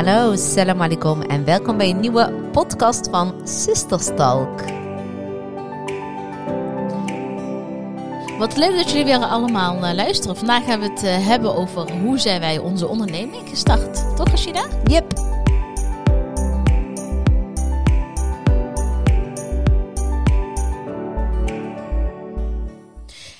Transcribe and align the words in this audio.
Hallo, 0.00 0.36
salam 0.36 0.80
alaikum 0.82 1.22
en 1.22 1.44
welkom 1.44 1.76
bij 1.76 1.90
een 1.90 2.00
nieuwe 2.00 2.48
podcast 2.52 3.08
van 3.08 3.48
Sisterstalk. 3.48 4.60
Wat 8.38 8.56
leuk 8.56 8.76
dat 8.76 8.90
jullie 8.90 9.04
weer 9.04 9.18
allemaal 9.18 9.74
uh, 9.76 9.94
luisteren. 9.94 10.36
Vandaag 10.36 10.64
gaan 10.64 10.80
we 10.80 10.88
het 10.88 11.02
uh, 11.02 11.26
hebben 11.26 11.54
over 11.54 11.92
hoe 11.92 12.18
zijn 12.18 12.40
wij 12.40 12.58
onze 12.58 12.86
onderneming 12.86 13.48
gestart. 13.48 14.16
Toch, 14.16 14.28
Rashida? 14.28 14.68
Yep. 14.84 15.12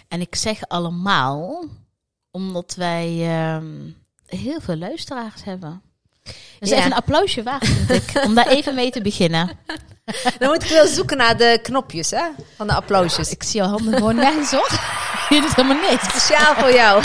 En 0.09 0.21
ik 0.21 0.35
zeg 0.35 0.69
allemaal 0.69 1.65
omdat 2.31 2.75
wij 2.75 3.09
uh, 3.11 3.65
heel 4.27 4.61
veel 4.61 4.77
luisteraars 4.77 5.45
hebben. 5.45 5.90
Dus 6.59 6.69
ja. 6.69 6.77
even 6.77 6.91
een 6.91 6.97
applausje 6.97 7.43
waard, 7.43 7.67
vind 7.67 7.91
ik, 7.91 8.25
om 8.25 8.35
daar 8.35 8.47
even 8.47 8.75
mee 8.75 8.91
te 8.91 9.01
beginnen. 9.03 9.51
Dan 10.39 10.49
moet 10.49 10.63
ik 10.63 10.71
wel 10.71 10.87
zoeken 10.87 11.17
naar 11.17 11.37
de 11.37 11.59
knopjes 11.63 12.11
hè, 12.11 12.25
van 12.57 12.67
de 12.67 12.75
applausjes. 12.75 13.31
Ik 13.31 13.43
zie 13.43 13.61
jouw 13.61 13.71
handen 13.71 13.95
gewoon 13.95 14.15
nergens 14.15 14.51
hoor. 14.51 14.71
Je 15.29 15.41
doet 15.41 15.55
helemaal 15.55 15.91
niks. 15.91 16.05
Speciaal 16.09 16.55
voor 16.55 16.73
jou. 16.73 17.03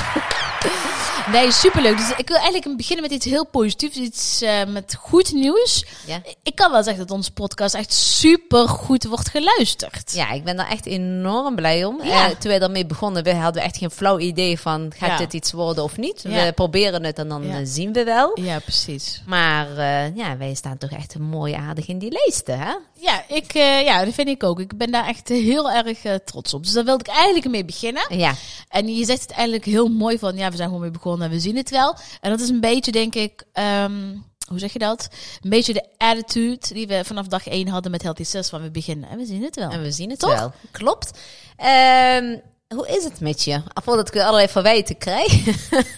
Nee, 1.31 1.51
superleuk. 1.51 1.97
Dus 1.97 2.09
ik 2.17 2.27
wil 2.27 2.37
eigenlijk 2.37 2.77
beginnen 2.77 3.03
met 3.03 3.13
iets 3.13 3.25
heel 3.25 3.45
positiefs. 3.45 3.97
Iets 3.97 4.41
uh, 4.41 4.63
met 4.67 4.95
goed 4.99 5.33
nieuws. 5.33 5.85
Ja. 6.05 6.21
Ik 6.43 6.55
kan 6.55 6.71
wel 6.71 6.83
zeggen 6.83 7.07
dat 7.07 7.17
onze 7.17 7.31
podcast 7.31 7.75
echt 7.75 7.93
super 7.93 8.67
goed 8.67 9.03
wordt 9.03 9.29
geluisterd. 9.29 10.11
Ja, 10.13 10.31
ik 10.31 10.43
ben 10.43 10.55
daar 10.55 10.69
echt 10.69 10.85
enorm 10.85 11.55
blij 11.55 11.85
om. 11.85 12.03
Ja. 12.03 12.29
Uh, 12.29 12.35
toen 12.35 12.49
wij 12.49 12.59
daarmee 12.59 12.85
begonnen, 12.85 13.23
we 13.23 13.33
hadden 13.35 13.61
echt 13.63 13.77
geen 13.77 13.91
flauw 13.91 14.19
idee 14.19 14.59
van 14.59 14.91
gaat 14.97 15.09
Ja. 15.09 15.17
dit 15.17 15.33
iets 15.33 15.51
worden 15.51 15.83
of 15.83 15.97
niet. 15.97 16.21
We 16.21 16.51
proberen 16.55 17.03
het 17.03 17.19
en 17.19 17.27
dan 17.27 17.43
eh, 17.43 17.55
zien 17.63 17.93
we 17.93 18.03
wel. 18.03 18.39
Ja, 18.41 18.59
precies. 18.59 19.21
Maar 19.25 19.77
eh, 19.77 20.15
ja, 20.15 20.37
wij 20.37 20.53
staan 20.53 20.77
toch 20.77 20.91
echt 20.91 21.19
mooi 21.19 21.53
aardig 21.53 21.87
in 21.87 21.99
die 21.99 22.11
lijsten, 22.11 22.59
hè? 22.59 22.73
Ja, 23.05 23.23
ik, 23.27 23.53
eh, 23.53 23.81
ja, 23.83 24.05
dat 24.05 24.13
vind 24.13 24.27
ik 24.27 24.43
ook. 24.43 24.59
Ik 24.59 24.77
ben 24.77 24.91
daar 24.91 25.07
echt 25.07 25.27
heel 25.27 25.71
erg 25.71 26.03
eh, 26.03 26.15
trots 26.15 26.53
op. 26.53 26.63
Dus 26.63 26.71
daar 26.73 26.85
wilde 26.85 27.03
ik 27.03 27.15
eigenlijk 27.15 27.49
mee 27.49 27.65
beginnen. 27.65 28.17
Ja, 28.17 28.33
En 28.69 28.95
je 28.95 29.05
zegt 29.05 29.21
het 29.21 29.31
eigenlijk 29.31 29.65
heel 29.65 29.87
mooi 29.87 30.19
van, 30.19 30.35
ja, 30.35 30.49
we 30.49 30.55
zijn 30.55 30.67
gewoon 30.67 30.83
mee 30.83 30.91
begonnen 30.91 31.27
en 31.27 31.33
we 31.33 31.39
zien 31.39 31.55
het 31.55 31.69
wel. 31.69 31.95
En 32.21 32.29
dat 32.29 32.39
is 32.39 32.49
een 32.49 32.59
beetje, 32.59 32.91
denk 32.91 33.15
ik, 33.15 33.43
ehm, 33.53 34.15
hoe 34.47 34.59
zeg 34.59 34.73
je 34.73 34.79
dat? 34.79 35.07
Een 35.41 35.49
beetje 35.49 35.73
de 35.73 35.85
attitude 35.97 36.73
die 36.73 36.87
we 36.87 37.03
vanaf 37.05 37.27
dag 37.27 37.47
één 37.47 37.67
hadden 37.67 37.91
met 37.91 38.01
Healthy 38.01 38.41
van 38.41 38.61
we 38.61 38.71
beginnen 38.71 39.09
en 39.09 39.17
we 39.17 39.25
zien 39.25 39.43
het 39.43 39.55
wel. 39.55 39.69
en 39.69 39.81
we 39.81 39.91
zien 39.91 40.09
het 40.09 40.19
Toch? 40.19 40.39
wel. 40.39 40.51
Klopt. 40.71 41.19
Ehm, 41.57 42.37
hoe 42.67 42.87
is 42.87 43.03
het 43.03 43.19
met 43.19 43.43
je? 43.43 43.61
Voordat 43.83 44.07
ik 44.07 44.13
weer 44.13 44.23
allerlei 44.23 44.47
verwijten 44.47 44.97
krijg. 44.97 45.45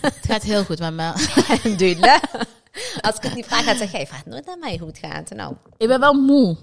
Het 0.01 0.27
gaat 0.27 0.43
heel 0.43 0.63
goed 0.63 0.79
met 0.79 0.93
me. 0.93 1.11
Alhamdulillah. 1.49 2.21
Als 3.01 3.15
ik 3.15 3.21
het 3.23 3.35
niet 3.35 3.45
vraag, 3.45 3.65
dan 3.65 3.75
zeg 3.77 3.91
jij, 3.91 4.07
vraag 4.07 4.25
nooit 4.25 4.45
naar 4.45 4.57
mij 4.57 4.77
hoe 4.77 4.87
het 4.87 4.99
gaat. 5.01 5.29
Nou, 5.29 5.53
Ik 5.77 5.87
ben 5.87 5.99
wel 5.99 6.13
moe. 6.13 6.57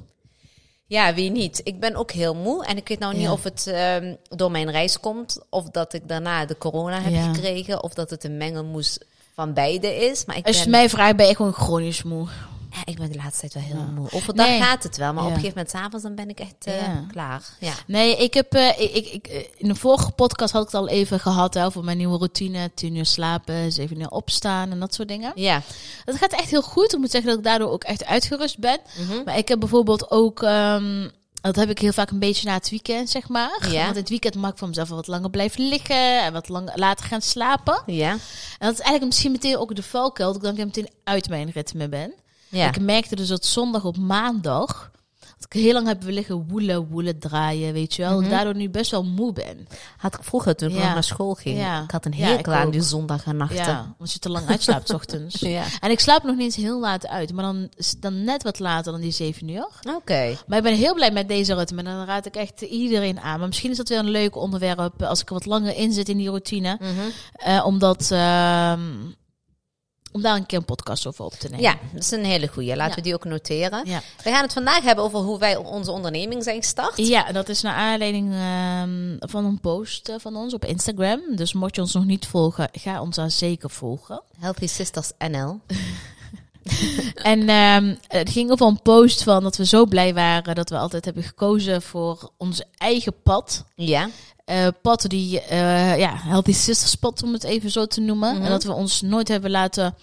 Ja, 0.95 1.15
wie 1.15 1.31
niet? 1.31 1.61
Ik 1.65 1.81
ben 1.81 1.97
ook 1.97 2.11
heel 2.11 2.35
moe. 2.35 2.65
En 2.65 2.77
ik 2.77 2.89
weet 2.89 2.99
nou 2.99 3.13
niet 3.15 3.23
Ja. 3.23 3.33
of 3.33 3.43
het 3.43 3.67
ehm, 3.67 4.15
door 4.29 4.51
mijn 4.51 4.71
reis 4.71 5.01
komt. 5.01 5.39
Of 5.51 5.65
dat 5.71 5.93
ik 5.93 6.09
daarna 6.09 6.47
de 6.47 6.59
corona 6.59 7.01
heb 7.01 7.13
Ja. 7.13 7.33
gekregen. 7.33 7.83
Of 7.83 7.95
dat 7.95 8.11
het 8.11 8.25
een 8.25 8.37
mengelmoes 8.37 8.99
van 9.35 9.53
beide 9.55 9.95
is. 9.97 10.25
Maar 10.25 10.37
ik 10.37 10.47
Als 10.47 10.57
je 10.57 10.63
ben, 10.63 10.71
mij 10.71 10.89
vraagt, 10.89 11.17
ben 11.17 11.29
ik 11.29 11.37
gewoon 11.37 11.53
chronisch 11.53 12.03
moe. 12.03 12.27
Ja, 12.75 12.83
ik 12.85 12.99
ben 12.99 13.13
de 13.13 13.17
laatste 13.19 13.49
tijd 13.49 13.53
wel 13.55 13.63
heel 13.63 13.87
Ja. 13.87 13.91
moe. 13.95 14.09
Overdag 14.11 14.47
Nee. 14.47 14.61
gaat 14.63 14.83
het 14.83 14.97
wel. 14.97 15.13
Maar 15.13 15.23
op 15.23 15.29
een 15.29 15.35
gegeven 15.35 15.57
moment 15.57 15.75
s'avonds 15.75 16.03
dan 16.05 16.15
ben 16.15 16.29
ik 16.29 16.41
echt 16.41 16.55
eh, 16.65 16.81
Ja. 16.81 17.05
klaar. 17.11 17.43
Ja. 17.61 17.73
Nee, 17.87 18.17
ik 18.17 18.35
heb 18.35 18.53
eh, 18.55 18.69
ik, 18.81 19.07
ik, 19.07 19.27
eh, 19.27 19.45
in 19.57 19.69
de 19.69 19.75
vorige 19.75 20.11
podcast 20.11 20.53
had 20.53 20.63
ik 20.67 20.71
het 20.71 20.81
al 20.81 20.89
even 20.89 21.21
gehad 21.21 21.55
hè, 21.55 21.65
over 21.65 21.85
mijn 21.85 21.97
nieuwe 21.97 22.17
routine. 22.19 22.71
Tien 22.75 22.95
uur 22.97 23.07
slapen, 23.07 23.73
zeven 23.73 24.01
uur 24.01 24.11
opstaan 24.11 24.71
en 24.71 24.81
dat 24.81 24.95
soort 24.95 25.09
dingen. 25.09 25.33
Ja. 25.35 25.63
Dat 26.05 26.17
gaat 26.17 26.33
echt 26.33 26.51
heel 26.51 26.63
goed. 26.63 26.93
Ik 26.93 26.99
moet 26.99 27.11
zeggen 27.11 27.31
dat 27.31 27.39
ik 27.39 27.45
daardoor 27.45 27.71
ook 27.71 27.85
echt 27.85 28.05
uitgerust 28.05 28.59
ben. 28.59 28.79
Mhm. 28.99 29.23
Maar 29.25 29.39
ik 29.39 29.49
heb 29.49 29.59
bijvoorbeeld 29.61 30.11
ook, 30.11 30.43
ehm, 30.43 31.09
dat 31.41 31.57
heb 31.57 31.71
ik 31.71 31.79
heel 31.79 31.93
vaak 31.93 32.11
een 32.11 32.19
beetje 32.19 32.49
na 32.49 32.55
het 32.55 32.71
weekend, 32.71 33.11
zeg 33.11 33.29
maar. 33.29 33.69
Ja. 33.71 33.85
Want 33.85 33.97
het 33.97 34.09
weekend 34.09 34.35
mag 34.35 34.51
ik 34.51 34.59
van 34.59 34.69
mezelf 34.69 34.89
wel 34.89 34.97
wat 34.97 35.07
langer 35.07 35.31
blijven 35.31 35.69
liggen 35.69 36.23
en 36.23 36.33
wat 36.33 36.49
lang, 36.49 36.71
later 36.75 37.07
gaan 37.07 37.23
slapen. 37.23 37.83
Ja. 37.87 38.11
En 38.11 38.19
dat 38.59 38.73
is 38.73 38.79
eigenlijk 38.81 39.05
misschien 39.05 39.33
meteen 39.33 39.57
ook 39.59 39.75
de 39.75 39.83
valkuil, 39.83 40.29
dat 40.29 40.37
ik 40.37 40.43
dan 40.43 40.55
weer 40.55 40.65
meteen 40.67 40.89
uit 41.05 41.29
mijn 41.29 41.51
ritme 41.51 41.89
ben. 41.89 42.13
Ja. 42.55 42.69
Ik 42.69 42.81
merkte 42.81 43.17
dus 43.17 43.29
dat 43.29 43.45
zondag 43.45 43.85
op 43.85 43.97
maandag, 43.97 44.91
dat 45.39 45.55
ik 45.55 45.61
heel 45.63 45.73
lang 45.73 45.87
heb 45.87 46.03
liggen 46.07 46.47
woelen, 46.49 46.89
woelen, 46.89 47.19
draaien, 47.19 47.73
weet 47.73 47.95
je 47.95 48.03
wel. 48.03 48.21
Mhm. 48.21 48.31
daardoor 48.31 48.55
nu 48.55 48.71
best 48.71 48.91
wel 48.91 49.05
moe 49.05 49.33
ben. 49.33 49.67
Had 49.97 50.15
ik 50.15 50.23
vroeger 50.23 50.57
toen 50.57 50.69
ik 50.69 50.75
Ja. 50.77 50.83
nog 50.85 50.93
naar 50.93 51.05
school 51.05 51.35
ging. 51.35 51.59
Ja. 51.59 51.83
Ik 51.83 51.91
had 51.91 52.05
een 52.05 52.13
Ja, 52.17 52.39
ik 52.39 52.49
aan 52.49 52.67
ook. 52.67 52.73
die 52.73 52.83
zondag 52.83 53.25
en 53.27 53.37
nachten. 53.37 53.57
Ja, 53.57 53.95
je 54.03 54.19
te 54.19 54.31
lang 54.31 54.47
uitslaapt 54.49 54.89
's 54.89 54.95
ochtends. 55.01 55.41
Ja. 55.41 55.63
En 55.81 55.91
ik 55.91 56.01
slaap 56.01 56.23
nog 56.23 56.35
niet 56.37 56.45
eens 56.45 56.57
heel 56.57 56.81
laat 56.81 57.07
uit, 57.09 57.33
maar 57.33 57.45
dan, 57.45 57.69
dan 57.99 58.25
net 58.25 58.43
wat 58.43 58.59
later 58.59 58.93
dan 58.93 59.01
die 59.01 59.11
7 59.13 59.49
uur. 59.49 59.69
Oké. 59.97 60.37
Maar 60.47 60.59
ik 60.59 60.65
ben 60.65 60.75
heel 60.75 60.95
blij 60.95 61.11
met 61.11 61.29
deze 61.29 61.55
ritme. 61.55 61.79
En 61.79 61.85
dan 61.85 62.05
raad 62.05 62.27
ik 62.27 62.37
echt 62.37 62.61
iedereen 62.61 63.21
aan. 63.21 63.39
Maar 63.39 63.49
misschien 63.49 63.71
is 63.71 63.77
dat 63.77 63.89
weer 63.89 63.99
een 63.99 64.11
leuk 64.11 64.37
onderwerp 64.37 65.03
als 65.03 65.21
ik 65.21 65.29
er 65.29 65.35
wat 65.35 65.47
langer 65.47 65.77
in 65.77 65.93
zit 65.93 66.09
in 66.09 66.17
die 66.17 66.29
routine. 66.29 66.79
Mhm. 66.81 66.91
Eh, 67.33 67.67
omdat, 67.67 68.11
ehm, 68.11 68.81
om 70.15 70.23
daar 70.23 70.37
een 70.37 70.47
keer 70.47 70.59
een 70.59 70.65
podcast 70.65 71.07
over 71.07 71.25
op 71.25 71.33
te 71.33 71.47
nemen. 71.49 71.61
Ja, 71.65 71.75
dat 71.93 72.03
is 72.03 72.11
een 72.11 72.25
hele 72.25 72.47
goeie. 72.47 72.69
Laten 72.77 72.89
Ja. 72.89 72.95
we 72.95 73.01
die 73.03 73.15
ook 73.15 73.25
noteren. 73.25 73.83
Ja. 73.85 74.01
We 74.25 74.31
gaan 74.31 74.43
het 74.43 74.53
vandaag 74.53 74.83
hebben 74.83 75.05
over 75.05 75.19
hoe 75.19 75.39
wij 75.39 75.57
onze 75.57 75.91
onderneming 75.91 76.43
zijn 76.43 76.57
gestart. 76.63 76.97
Ja, 76.97 77.33
dat 77.33 77.49
is 77.49 77.61
naar 77.63 77.75
aanleiding 77.75 78.33
ehm, 78.33 79.17
van 79.31 79.45
een 79.45 79.61
post 79.61 80.09
eh, 80.09 80.15
van 80.19 80.37
ons 80.37 80.55
op 80.55 80.65
Instagram. 80.65 81.21
Dus 81.37 81.53
mocht 81.53 81.75
je 81.75 81.81
ons 81.81 81.93
nog 81.93 82.05
niet 82.05 82.27
volgen, 82.27 82.69
ga 82.73 83.01
ons 83.01 83.17
daar 83.17 83.31
zeker 83.31 83.71
volgen. 83.71 84.23
Healthy 84.39 84.67
Sisters 84.67 85.11
NL. 85.19 85.61
En 87.15 87.49
ehm, 87.49 87.95
het 88.09 88.31
ging 88.31 88.51
over 88.51 88.67
een 88.67 88.83
post 88.83 89.23
van 89.23 89.43
dat 89.43 89.57
we 89.57 89.67
zo 89.67 89.85
blij 89.87 90.15
waren 90.15 90.55
dat 90.55 90.71
we 90.71 90.79
altijd 90.79 91.05
hebben 91.05 91.23
gekozen 91.23 91.83
voor 91.83 92.31
onze 92.37 92.65
eigen 92.77 93.15
pad. 93.23 93.65
Ja. 93.75 94.09
eh 94.45 94.67
pad 94.83 95.05
die, 95.09 95.41
eh, 95.41 95.99
ja, 95.99 96.17
Healthy 96.17 96.53
Sisters 96.53 96.95
pad 96.95 97.23
om 97.23 97.33
het 97.33 97.45
even 97.45 97.71
zo 97.71 97.87
te 97.87 98.01
noemen. 98.01 98.35
Mhm. 98.35 98.45
En 98.45 98.51
dat 98.51 98.65
we 98.65 98.73
ons 98.73 99.01
nooit 99.01 99.29
hebben 99.29 99.51
laten 99.51 99.95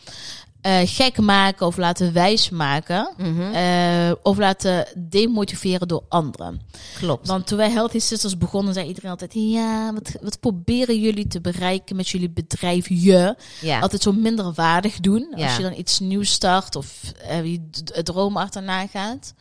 eh, 0.62 0.80
gek 0.84 1.18
maken 1.18 1.66
of 1.66 1.78
laten 1.78 2.14
wijs 2.14 2.50
maken. 2.50 3.14
Mhm. 3.18 3.42
eh, 3.42 4.12
of 4.24 4.38
laten 4.38 4.88
demotiveren 4.98 5.88
door 5.88 6.04
anderen. 6.10 6.62
Klopt. 6.98 7.28
Want 7.28 7.48
toen 7.48 7.58
wij 7.58 7.72
Healthy 7.72 8.00
Sisters 8.00 8.38
begonnen, 8.38 8.74
zei 8.74 8.88
iedereen 8.88 9.10
altijd... 9.10 9.34
Ja, 9.34 9.94
wat, 9.94 10.18
wat 10.22 10.40
proberen 10.40 11.00
jullie 11.00 11.28
te 11.28 11.42
bereiken 11.42 11.96
met 11.96 12.10
jullie 12.10 12.30
bedrijf? 12.30 12.90
Je 12.90 13.36
ja. 13.62 13.80
altijd 13.80 14.02
zo 14.02 14.12
minder 14.12 14.54
waardig 14.54 15.00
doen. 15.00 15.34
Ja. 15.36 15.46
Als 15.46 15.56
je 15.56 15.64
dan 15.64 15.78
iets 15.78 16.00
nieuws 16.00 16.32
start 16.32 16.76
of 16.76 17.02
eh, 17.28 17.46
je 17.46 17.70
droom 18.04 18.38
achterna 18.38 18.88
gaat. 18.88 19.34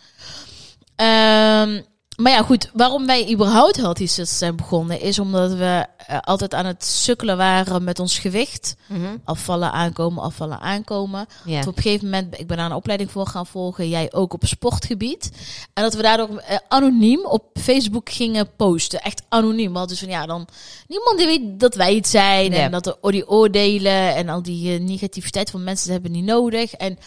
Ehm, 0.97 1.81
maar 2.21 2.33
ja, 2.33 2.43
goed. 2.43 2.71
Waarom 2.73 3.07
wij 3.07 3.33
überhaupt 3.33 3.77
Healthy 3.77 4.07
Sisters 4.07 4.39
zijn 4.39 4.57
begonnen... 4.57 5.01
is 5.01 5.19
omdat 5.19 5.53
we 5.53 5.87
eh, 6.07 6.19
altijd 6.21 6.55
aan 6.55 6.67
het 6.67 6.85
sukkelen 6.85 7.37
waren 7.37 7.85
met 7.85 7.99
ons 7.99 8.19
gewicht. 8.19 8.77
Mhm. 8.87 9.17
Afvallen, 9.25 9.73
aankomen, 9.73 10.23
afvallen, 10.23 10.61
aankomen. 10.61 11.27
Tot 11.45 11.67
op 11.67 11.77
een 11.77 11.83
gegeven 11.83 12.05
moment, 12.05 12.41
ik 12.41 12.47
ben 12.47 12.57
daar 12.57 12.67
een 12.67 12.77
opleiding 12.77 13.11
voor 13.11 13.27
gaan 13.27 13.47
volgen, 13.47 13.89
jij 13.89 14.13
ook 14.13 14.33
op 14.33 14.45
sportgebied. 14.45 15.31
En 15.75 15.83
dat 15.83 15.95
we 15.95 16.03
daardoor 16.03 16.37
eh, 16.37 16.57
anoniem 16.69 17.25
op 17.25 17.45
Facebook 17.61 18.11
gingen 18.11 18.51
posten. 18.57 19.01
Echt 19.01 19.23
anoniem. 19.29 19.73
Want 19.73 19.89
dus 19.89 19.99
van 19.99 20.09
ja, 20.09 20.27
dan 20.27 20.49
niemand 20.89 21.19
die 21.19 21.27
weet 21.27 21.61
dat 21.61 21.75
wij 21.75 21.95
het 21.95 22.09
zijn. 22.09 22.53
En 22.53 22.71
dat 22.71 22.87
er 22.87 22.97
die 23.01 23.29
oordelen 23.29 24.15
en 24.15 24.29
al 24.29 24.43
die 24.43 24.75
eh, 24.75 24.81
negativiteit 24.81 25.51
van 25.51 25.65
mensen 25.65 25.93
hebben 25.93 26.11
niet 26.11 26.25
nodig. 26.25 26.73
En 26.73 26.99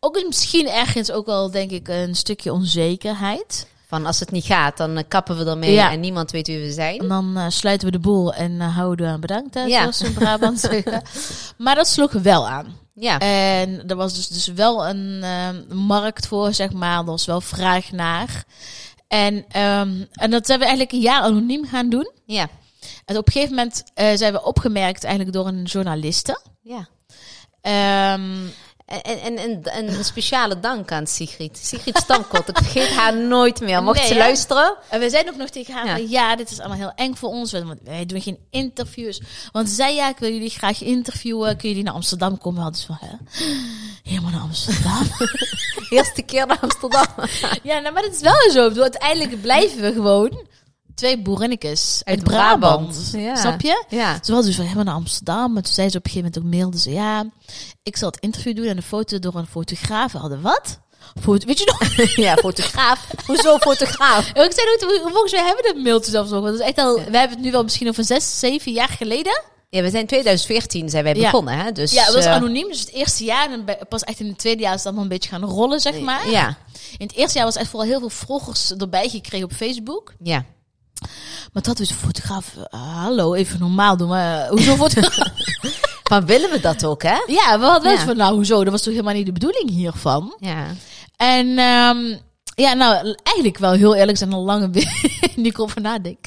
ook 0.00 0.24
misschien 0.26 0.68
ergens 0.68 1.10
ook 1.10 1.26
wel, 1.26 1.50
denk 1.50 1.70
ik, 1.70 1.88
een 1.88 2.14
stukje 2.14 2.52
onzekerheid. 2.52 3.66
Van 3.88 4.06
als 4.06 4.20
het 4.20 4.30
niet 4.30 4.44
gaat, 4.44 4.76
dan 4.76 4.96
eh, 4.96 5.04
kappen 5.08 5.36
we 5.38 5.44
ermee 5.50 5.72
Ja. 5.72 5.90
en 5.92 6.00
niemand 6.00 6.30
weet 6.30 6.46
wie 6.46 6.58
we 6.58 6.72
zijn. 6.72 6.98
En 6.98 7.08
dan 7.08 7.36
eh, 7.36 7.44
sluiten 7.48 7.86
we 7.86 7.92
de 7.92 7.98
boel 7.98 8.34
en 8.34 8.60
eh, 8.60 8.76
houden 8.76 9.06
we 9.06 9.12
aan 9.12 9.20
bedankt, 9.20 9.54
hè, 9.54 9.62
Ja. 9.64 9.80
zoals 9.80 10.00
in 10.00 10.12
Brabant 10.12 10.60
zeggen. 10.60 11.02
Maar 11.56 11.74
dat 11.74 11.88
sloeg 11.88 12.12
wel 12.12 12.48
aan. 12.48 12.76
Ja. 12.94 13.18
En 13.18 13.82
er 13.88 13.96
was 13.96 14.14
dus, 14.14 14.28
dus 14.28 14.46
wel 14.46 14.88
een 14.88 15.24
markt 15.86 16.26
voor, 16.26 16.54
zeg 16.54 16.72
maar. 16.72 16.98
Er 16.98 17.04
was 17.04 17.26
wel 17.26 17.40
vraag 17.40 17.90
naar. 17.92 18.44
En, 19.08 19.44
ehm, 19.48 20.04
en 20.12 20.30
dat 20.30 20.46
zijn 20.46 20.58
we 20.58 20.64
eigenlijk 20.64 20.92
een 20.92 21.00
jaar 21.00 21.22
anoniem 21.22 21.66
gaan 21.66 21.88
doen. 21.88 22.10
ja. 22.26 22.48
En 23.04 23.16
op 23.16 23.26
een 23.26 23.32
gegeven 23.32 23.54
moment 23.54 23.82
zijn 24.18 24.32
we 24.32 24.42
opgemerkt 24.42 25.04
eigenlijk 25.04 25.34
door 25.36 25.46
een 25.46 25.62
journaliste. 25.62 26.40
Ja. 26.62 26.88
Ehm, 27.60 28.30
En, 28.88 29.02
en, 29.20 29.36
en, 29.38 29.62
en 29.62 29.88
een 29.88 30.04
speciale 30.04 30.60
dank 30.60 30.92
aan 30.92 31.06
Sigrid. 31.06 31.58
Sigrid 31.62 31.96
Stamkot. 31.96 32.48
Ik 32.48 32.56
vergeet 32.56 32.88
haar 32.94 33.16
nooit 33.16 33.60
meer. 33.60 33.82
Mocht 33.82 33.98
Nee, 33.98 34.06
ze 34.08 34.16
luisteren. 34.16 34.76
en 34.88 35.00
we 35.00 35.10
zijn 35.10 35.28
ook 35.28 35.36
nog 35.36 35.48
tegen 35.48 35.74
haar 35.74 36.00
Ja. 36.00 36.36
dit 36.36 36.50
is 36.50 36.58
allemaal 36.60 36.78
heel 36.78 36.92
eng 36.94 37.14
voor 37.14 37.28
ons. 37.28 37.52
want 37.52 37.78
Wij 37.84 38.06
doen 38.06 38.20
geen 38.20 38.38
interviews. 38.50 39.20
Want 39.52 39.68
zei, 39.68 39.94
ja, 39.94 40.08
ik 40.08 40.18
wil 40.18 40.30
jullie 40.32 40.50
graag 40.50 40.82
interviewen. 40.82 41.56
Kun 41.56 41.68
jullie 41.68 41.84
naar 41.84 41.94
Amsterdam 41.94 42.38
komen? 42.38 42.56
We 42.58 42.62
hadden 42.62 42.80
ze 42.80 42.86
van, 42.86 42.98
hè? 43.00 43.14
Helemaal 44.02 44.30
naar 44.30 44.40
Amsterdam? 44.40 45.02
Eerste 45.90 46.22
keer 46.22 46.46
naar 46.46 46.58
Amsterdam. 46.60 47.06
ja, 47.62 47.78
nou, 47.78 47.94
maar 47.94 48.02
dat 48.02 48.12
is 48.14 48.20
wel 48.20 48.50
zo. 48.50 48.80
Uiteindelijk 48.80 49.40
blijven 49.40 49.80
we 49.80 49.92
gewoon 49.92 50.46
twee 50.98 51.18
boerinnetjes 51.22 52.00
uit, 52.04 52.16
Uit 52.18 52.24
Brabant. 52.28 52.60
Brabant, 52.60 53.10
ja. 53.12 53.34
Snap 53.36 53.60
je? 53.60 53.84
Ja. 53.88 54.18
Ze 54.22 54.32
was 54.32 54.44
dus 54.44 54.54
van 54.56 54.64
helemaal 54.64 54.84
naar 54.84 54.94
Amsterdam. 54.94 55.52
Maar 55.52 55.62
toen 55.62 55.72
zei 55.74 55.90
ze 55.90 55.98
op 55.98 56.04
een 56.04 56.10
gegeven 56.10 56.32
moment 56.34 56.52
ook 56.54 56.58
mailde 56.60 56.78
ze... 56.78 56.90
Ja, 56.90 57.24
ik 57.82 57.96
zal 57.96 58.08
het 58.10 58.20
interview 58.20 58.56
doen 58.56 58.66
en 58.66 58.76
een 58.76 58.82
foto 58.82 59.18
door 59.18 59.34
een 59.34 59.46
fotograaf. 59.46 60.12
We 60.12 60.18
hadden 60.18 60.40
wat? 60.40 60.78
Foto, 61.22 61.46
weet 61.46 61.58
je 61.58 61.64
nog? 61.78 62.16
ja, 62.26 62.34
fotograaf. 62.36 63.06
Hoezo 63.26 63.58
fotograaf? 63.58 64.28
ik 64.48 64.52
zei 64.52 64.66
ook, 64.72 65.02
volgens 65.10 65.32
mij 65.32 65.44
hebben 65.44 65.64
we 65.64 65.72
de 65.74 65.80
mailtjes 65.82 66.12
zelfs 66.12 66.30
nog. 66.30 66.40
Want 66.42 66.52
dat 66.52 66.60
is 66.62 66.68
echt 66.68 66.78
al, 66.78 66.94
we 66.94 67.02
hebben 67.18 67.36
het 67.36 67.40
nu 67.40 67.50
wel 67.50 67.62
misschien 67.62 67.88
over 67.88 68.04
zes, 68.04 68.38
zeven 68.38 68.72
jaar 68.72 68.88
geleden. 68.88 69.42
Ja, 69.70 69.82
we 69.82 69.88
zijn 69.90 70.02
in 70.02 70.06
2014 70.08 70.88
zijn 70.88 71.04
wij 71.04 71.14
Ja. 71.14 71.20
begonnen, 71.30 71.54
hè? 71.58 71.72
Dus, 71.72 71.92
Ja, 71.92 72.04
het 72.04 72.14
was 72.14 72.24
eh, 72.24 72.32
anoniem. 72.32 72.68
Dus 72.68 72.80
het 72.80 72.92
eerste 72.92 73.24
jaar 73.24 73.50
en 73.50 73.64
pas 73.88 74.02
echt 74.02 74.20
in 74.20 74.26
het 74.28 74.38
tweede 74.38 74.62
jaar 74.62 74.70
is 74.72 74.76
het 74.78 74.86
allemaal 74.86 75.02
een 75.04 75.08
beetje 75.10 75.30
gaan 75.30 75.44
rollen, 75.44 75.80
zeg 75.80 76.00
maar. 76.00 76.30
Ja, 76.30 76.56
In 76.98 77.06
het 77.06 77.16
eerste 77.16 77.36
jaar 77.36 77.46
was 77.46 77.56
echt 77.56 77.68
vooral 77.70 77.88
heel 77.88 77.98
veel 77.98 78.08
volgers 78.10 78.72
erbij 78.76 79.08
gekregen 79.08 79.46
op 79.46 79.52
Facebook. 79.52 80.14
ja. 80.22 80.44
Maar 81.52 81.62
dat 81.62 81.78
een 81.90 81.96
fotograaf. 81.96 82.54
eh, 82.70 82.80
hallo, 83.02 83.34
even 83.34 83.58
normaal 83.60 83.96
doen. 83.96 84.08
Maar, 84.08 84.42
eh, 84.44 84.48
hoezo 84.50 84.74
fotograaf? 84.76 85.28
Maar 86.10 86.24
willen 86.24 86.50
we 86.50 86.60
dat 86.60 86.84
ook, 86.84 87.02
hè? 87.02 87.16
ja, 87.26 87.58
we 87.58 87.64
hadden 87.64 87.82
wel 87.82 87.92
Ja. 87.92 88.04
van, 88.04 88.16
nou, 88.16 88.34
hoezo? 88.34 88.62
Dat 88.62 88.72
was 88.72 88.82
toch 88.82 88.92
helemaal 88.92 89.14
niet 89.14 89.26
de 89.26 89.32
bedoeling 89.32 89.70
hiervan. 89.70 90.36
Ja. 90.40 90.66
En 91.16 91.58
ehm, 91.58 92.16
ja, 92.58 92.72
nou, 92.72 93.14
eigenlijk 93.22 93.58
wel 93.58 93.72
heel 93.72 93.94
eerlijk 93.94 94.18
zijn 94.18 94.32
een 94.32 94.38
lange 94.38 94.70
week. 94.70 95.10
nu 95.36 95.44
ik 95.48 95.56
erover 95.56 95.80
nadenk. 95.80 96.18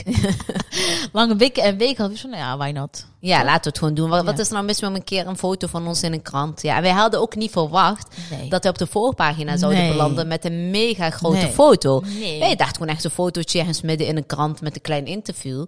lange 1.13 1.35
weken 1.35 1.63
en 1.63 1.77
weken 1.77 2.01
had 2.03 2.11
ik 2.11 2.17
zo, 2.17 2.27
nou 2.27 2.39
ja, 2.41 2.57
why 2.57 2.71
not? 2.71 3.05
Ja, 3.19 3.43
laten 3.43 3.61
we 3.63 3.69
het 3.69 3.77
gewoon 3.77 3.93
doen. 3.93 4.09
Wat, 4.09 4.25
wat 4.25 4.39
is 4.39 4.47
er 4.47 4.53
nou 4.53 4.65
mis 4.65 4.81
met 4.81 4.95
een 4.95 5.03
keer 5.03 5.27
een 5.27 5.37
foto 5.37 5.67
van 5.67 5.87
ons 5.87 6.03
in 6.03 6.13
een 6.13 6.21
krant? 6.21 6.61
Ja, 6.61 6.81
wij 6.81 6.91
hadden 6.91 7.19
ook 7.21 7.35
niet 7.35 7.51
verwacht 7.51 8.15
Nee. 8.29 8.49
dat 8.49 8.63
hij 8.63 8.71
op 8.71 8.77
de 8.77 8.87
voorpagina 8.87 9.57
zouden 9.57 9.81
Nee. 9.81 9.91
belanden 9.91 10.27
met 10.27 10.45
een 10.45 10.69
mega 10.69 11.09
grote 11.09 11.35
Nee. 11.37 11.51
foto. 11.51 12.01
Nee. 12.19 12.39
Wij 12.39 12.55
dachten 12.55 12.75
gewoon 12.77 12.93
echt 12.93 13.03
een 13.03 13.11
fotootje 13.11 13.59
ergens 13.59 13.81
midden 13.81 14.07
in 14.07 14.17
een 14.17 14.25
krant 14.25 14.61
met 14.61 14.75
een 14.75 14.81
klein 14.81 15.05
interview. 15.05 15.65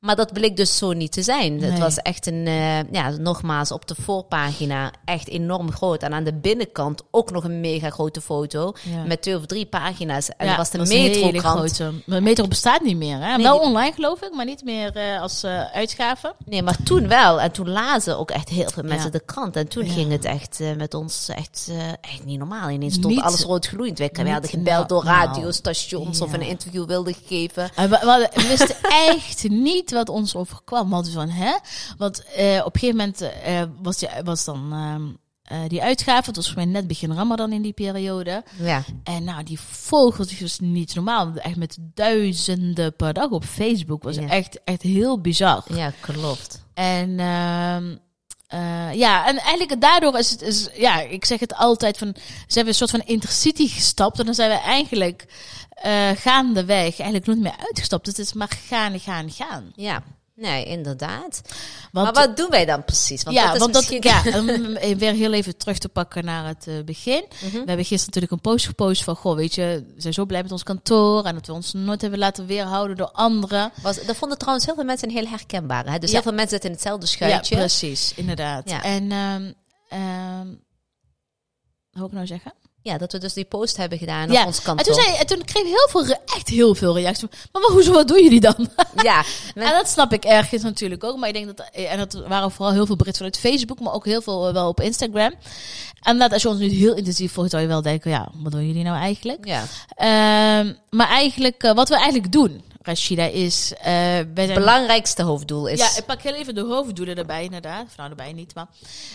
Maar 0.00 0.16
dat 0.16 0.32
bleek 0.32 0.56
dus 0.56 0.76
zo 0.76 0.92
niet 0.92 1.12
te 1.12 1.22
zijn. 1.22 1.60
Het 1.62 1.70
Nee. 1.70 1.80
was 1.80 1.96
echt 1.96 2.26
een, 2.26 2.46
eh, 2.46 2.82
ja, 2.92 3.08
nogmaals, 3.10 3.72
op 3.72 3.86
de 3.88 3.94
voorpagina 4.02 4.92
echt 5.04 5.28
enorm 5.28 5.72
groot. 5.72 6.02
En 6.02 6.12
aan 6.14 6.24
de 6.24 6.34
binnenkant 6.34 7.02
ook 7.10 7.30
nog 7.30 7.44
een 7.44 7.60
mega 7.60 7.90
grote 7.90 8.20
foto. 8.20 8.72
Ja. 8.82 9.02
Met 9.04 9.22
twee 9.22 9.36
of 9.36 9.46
drie 9.46 9.66
pagina's. 9.66 10.28
En 10.28 10.46
Ja, 10.46 10.56
dat 10.56 10.70
was 10.70 10.88
de 10.88 10.94
metrokrant. 10.94 11.80
Maar 12.06 12.22
Metro 12.22 12.48
bestaat 12.48 12.80
niet 12.82 12.96
meer, 12.96 13.18
hè? 13.20 13.34
Nee, 13.36 13.42
wel 13.42 13.58
online 13.58 13.92
geloof 13.92 14.22
ik, 14.22 14.34
maar 14.34 14.44
niet 14.44 14.64
meer 14.64 14.96
eh, 14.96 15.20
als 15.20 15.42
eh, 15.42 15.60
uitgave. 15.72 16.34
Nee, 16.44 16.62
maar 16.62 16.76
toen 16.84 17.08
wel. 17.08 17.40
En 17.40 17.50
toen 17.52 17.68
lazen 17.68 18.18
ook 18.18 18.30
echt 18.30 18.48
heel 18.48 18.68
veel 18.72 18.82
mensen 18.82 19.04
Ja. 19.12 19.18
de 19.18 19.24
krant. 19.24 19.56
En 19.56 19.68
toen 19.68 19.86
ging 19.88 20.10
het 20.12 20.24
echt 20.24 20.58
met 20.76 20.94
ons 20.94 21.28
echt, 21.28 21.70
echt 22.00 22.24
niet 22.24 22.38
normaal. 22.38 22.70
Ineens 22.70 22.94
stond 22.94 23.14
Niet- 23.14 23.24
alles 23.24 23.42
rood 23.42 23.66
gloeiend. 23.66 23.98
Wij 23.98 24.10
niet 24.16 24.28
hadden 24.28 24.50
gebeld 24.50 24.88
door 24.88 25.04
normaal. 25.04 25.26
radiostations 25.26 26.20
of 26.20 26.32
een 26.32 26.42
interview 26.42 26.86
wilden 26.86 27.14
geven. 27.26 27.70
En 27.74 27.90
we, 27.90 27.98
we, 28.00 28.06
hadden- 28.06 28.30
we 28.34 28.46
wisten 28.48 28.76
echt 29.08 29.48
niet 29.48 29.88
wat 29.90 30.08
ons 30.08 30.34
overkwam. 30.34 30.88
We 30.88 30.94
hadden 30.94 31.12
van, 31.12 31.28
hè? 31.28 31.52
Want 31.98 32.24
eh, 32.24 32.62
op 32.64 32.74
een 32.74 32.80
gegeven 32.80 32.96
moment 32.96 33.20
eh, 33.20 33.62
was, 33.82 33.98
die, 33.98 34.08
was 34.24 34.44
dan 34.44 34.72
ehm, 34.72 35.08
eh, 35.42 35.68
die 35.68 35.82
uitgave. 35.82 36.26
Het 36.26 36.36
was 36.36 36.46
voor 36.46 36.56
mij 36.56 36.64
net 36.64 36.86
begin 36.86 37.14
Ramadan 37.14 37.52
in 37.52 37.62
die 37.62 37.72
periode. 37.72 38.44
Ja, 38.58 38.82
En 39.04 39.24
nou, 39.24 39.42
die 39.42 39.60
volgers 39.60 40.40
was 40.40 40.58
niet 40.58 40.94
normaal. 40.94 41.32
Echt 41.34 41.56
met 41.56 41.76
duizenden 41.80 42.96
per 42.96 43.12
dag 43.12 43.30
op 43.30 43.44
Facebook. 43.44 44.02
Was 44.02 44.16
Ja. 44.16 44.28
echt, 44.28 44.60
echt 44.64 44.82
heel 44.82 45.20
bizar. 45.20 45.64
ja 45.74 45.92
klopt. 46.00 46.64
En 46.74 47.18
ehm, 47.20 47.96
eh, 48.46 48.94
ja, 48.94 49.26
en 49.26 49.38
eigenlijk 49.38 49.80
daardoor 49.80 50.18
is 50.18 50.30
het, 50.30 50.42
is, 50.42 50.68
ja, 50.74 51.00
ik 51.00 51.24
zeg 51.24 51.40
het 51.40 51.54
altijd 51.54 51.98
van, 51.98 52.14
zijn 52.46 52.64
we 52.64 52.70
een 52.70 52.76
soort 52.76 52.90
van 52.90 53.02
intercity 53.04 53.68
gestapt 53.68 54.18
en 54.18 54.24
dan 54.24 54.34
zijn 54.34 54.50
we 54.50 54.56
eigenlijk 54.58 55.26
eh 55.80 56.10
gaandeweg 56.16 56.78
eigenlijk 56.98 57.26
nooit 57.26 57.40
meer 57.40 57.56
uitgestapt. 57.66 58.06
Het 58.06 58.18
is 58.18 58.32
maar 58.32 58.58
gaan, 58.68 59.00
gaan, 59.00 59.30
gaan. 59.30 59.72
Ja, 59.74 60.02
nee, 60.34 60.64
inderdaad. 60.64 61.40
Want, 61.92 62.14
maar 62.14 62.26
wat 62.26 62.36
doen 62.36 62.50
wij 62.50 62.64
dan 62.64 62.84
precies? 62.84 63.22
Want 63.22 63.36
ja, 63.36 63.44
dat 63.46 63.54
is 63.54 63.60
want 63.60 63.72
dat, 63.72 64.02
ja, 64.02 64.22
om 64.38 64.46
weer 64.98 65.12
heel 65.12 65.32
even 65.32 65.56
terug 65.56 65.78
te 65.78 65.88
pakken 65.88 66.24
naar 66.24 66.46
het 66.46 66.66
eh, 66.66 66.74
begin. 66.84 67.24
Mhm. 67.28 67.50
We 67.50 67.56
hebben 67.56 67.76
gisteren 67.76 68.06
natuurlijk 68.06 68.32
een 68.32 68.40
post 68.40 68.66
gepost 68.66 69.04
van, 69.04 69.16
goh, 69.16 69.36
weet 69.36 69.54
je, 69.54 69.84
we 69.94 70.00
zijn 70.00 70.14
zo 70.14 70.24
blij 70.24 70.42
met 70.42 70.52
ons 70.52 70.62
kantoor 70.62 71.24
en 71.24 71.34
dat 71.34 71.46
we 71.46 71.52
ons 71.52 71.72
nooit 71.72 72.00
hebben 72.00 72.18
laten 72.18 72.46
weerhouden 72.46 72.96
door 72.96 73.10
anderen. 73.10 73.72
Was, 73.82 74.04
dat 74.04 74.16
vonden 74.16 74.38
trouwens 74.38 74.66
heel 74.66 74.74
veel 74.74 74.84
mensen 74.84 75.08
een 75.08 75.14
heel 75.14 75.26
herkenbare. 75.26 75.90
Hè? 75.90 75.98
Dus 75.98 76.08
Ja. 76.08 76.14
heel 76.14 76.22
veel 76.24 76.32
mensen 76.32 76.50
zitten 76.50 76.68
in 76.70 76.74
hetzelfde 76.74 77.06
schuitje. 77.06 77.54
Ja, 77.54 77.60
precies, 77.60 78.12
inderdaad. 78.14 78.70
Ja. 78.70 78.82
En, 78.82 79.12
ehm 79.12 79.52
ehm 79.88 80.48
wat 81.90 82.06
ik 82.06 82.12
nou 82.12 82.26
zeggen? 82.26 82.52
Ja, 82.82 82.98
dat 82.98 83.12
we 83.12 83.18
dus 83.18 83.32
die 83.32 83.44
post 83.44 83.76
hebben 83.76 83.98
gedaan 83.98 84.30
Ja, 84.30 84.40
op 84.40 84.46
ons 84.46 84.58
En 84.58 84.64
kantoor. 84.64 84.94
toen, 84.94 85.02
zei, 85.02 85.16
en 85.16 85.26
toen 85.26 85.44
kreeg 85.44 85.62
ik 85.62 85.68
heel 85.68 85.88
veel, 86.04 86.16
echt 86.34 86.48
heel 86.48 86.74
veel 86.74 86.94
reacties. 86.94 87.28
Maar 87.52 87.62
wat, 87.62 87.70
hoezo, 87.70 87.92
wat 87.92 88.08
doen 88.08 88.22
jullie 88.22 88.40
dan? 88.40 88.70
Ja, 89.02 89.24
En 89.54 89.72
dat 89.72 89.88
snap 89.88 90.12
ik 90.12 90.24
ergens 90.24 90.62
natuurlijk 90.62 91.04
ook. 91.04 91.16
Maar 91.16 91.28
ik 91.28 91.34
denk 91.34 91.56
dat, 91.56 91.68
en 91.72 91.98
dat 91.98 92.12
waren 92.26 92.50
vooral 92.50 92.74
heel 92.74 92.86
veel 92.86 92.96
berichten 92.96 93.24
vanuit 93.24 93.54
Facebook, 93.54 93.80
maar 93.80 93.92
ook 93.92 94.04
heel 94.04 94.22
veel 94.22 94.46
eh, 94.48 94.52
wel 94.52 94.68
op 94.68 94.80
Instagram. 94.80 95.34
En 96.00 96.18
dat 96.18 96.32
als 96.32 96.42
je 96.42 96.48
ons 96.48 96.58
nu 96.58 96.68
heel 96.68 96.94
intensief 96.94 97.32
volgt, 97.32 97.50
zou 97.50 97.62
je 97.62 97.68
wel 97.68 97.82
denken, 97.82 98.10
ja, 98.10 98.28
wat 98.34 98.52
doen 98.52 98.66
jullie 98.66 98.84
nou 98.84 98.96
eigenlijk? 98.96 99.46
ja. 99.46 99.64
Ehm, 99.94 100.74
maar 100.90 101.08
eigenlijk, 101.08 101.62
eh, 101.62 101.74
wat 101.74 101.88
we 101.88 101.94
eigenlijk 101.94 102.32
doen, 102.32 102.62
Rashida, 102.82 103.24
is, 103.24 103.72
eh 103.82 103.92
zijn... 104.34 104.54
belangrijkste 104.54 105.22
hoofddoel 105.22 105.66
is... 105.66 105.78
Ja, 105.78 105.88
ik 105.96 106.06
pak 106.06 106.22
heel 106.22 106.34
even 106.34 106.54
de 106.54 106.60
hoofddoelen 106.60 107.16
erbij, 107.16 107.44
inderdaad. 107.44 107.84
Of 107.86 107.96
nou, 107.96 108.10
erbij 108.10 108.32
niet, 108.32 108.54
maar... 108.54 108.66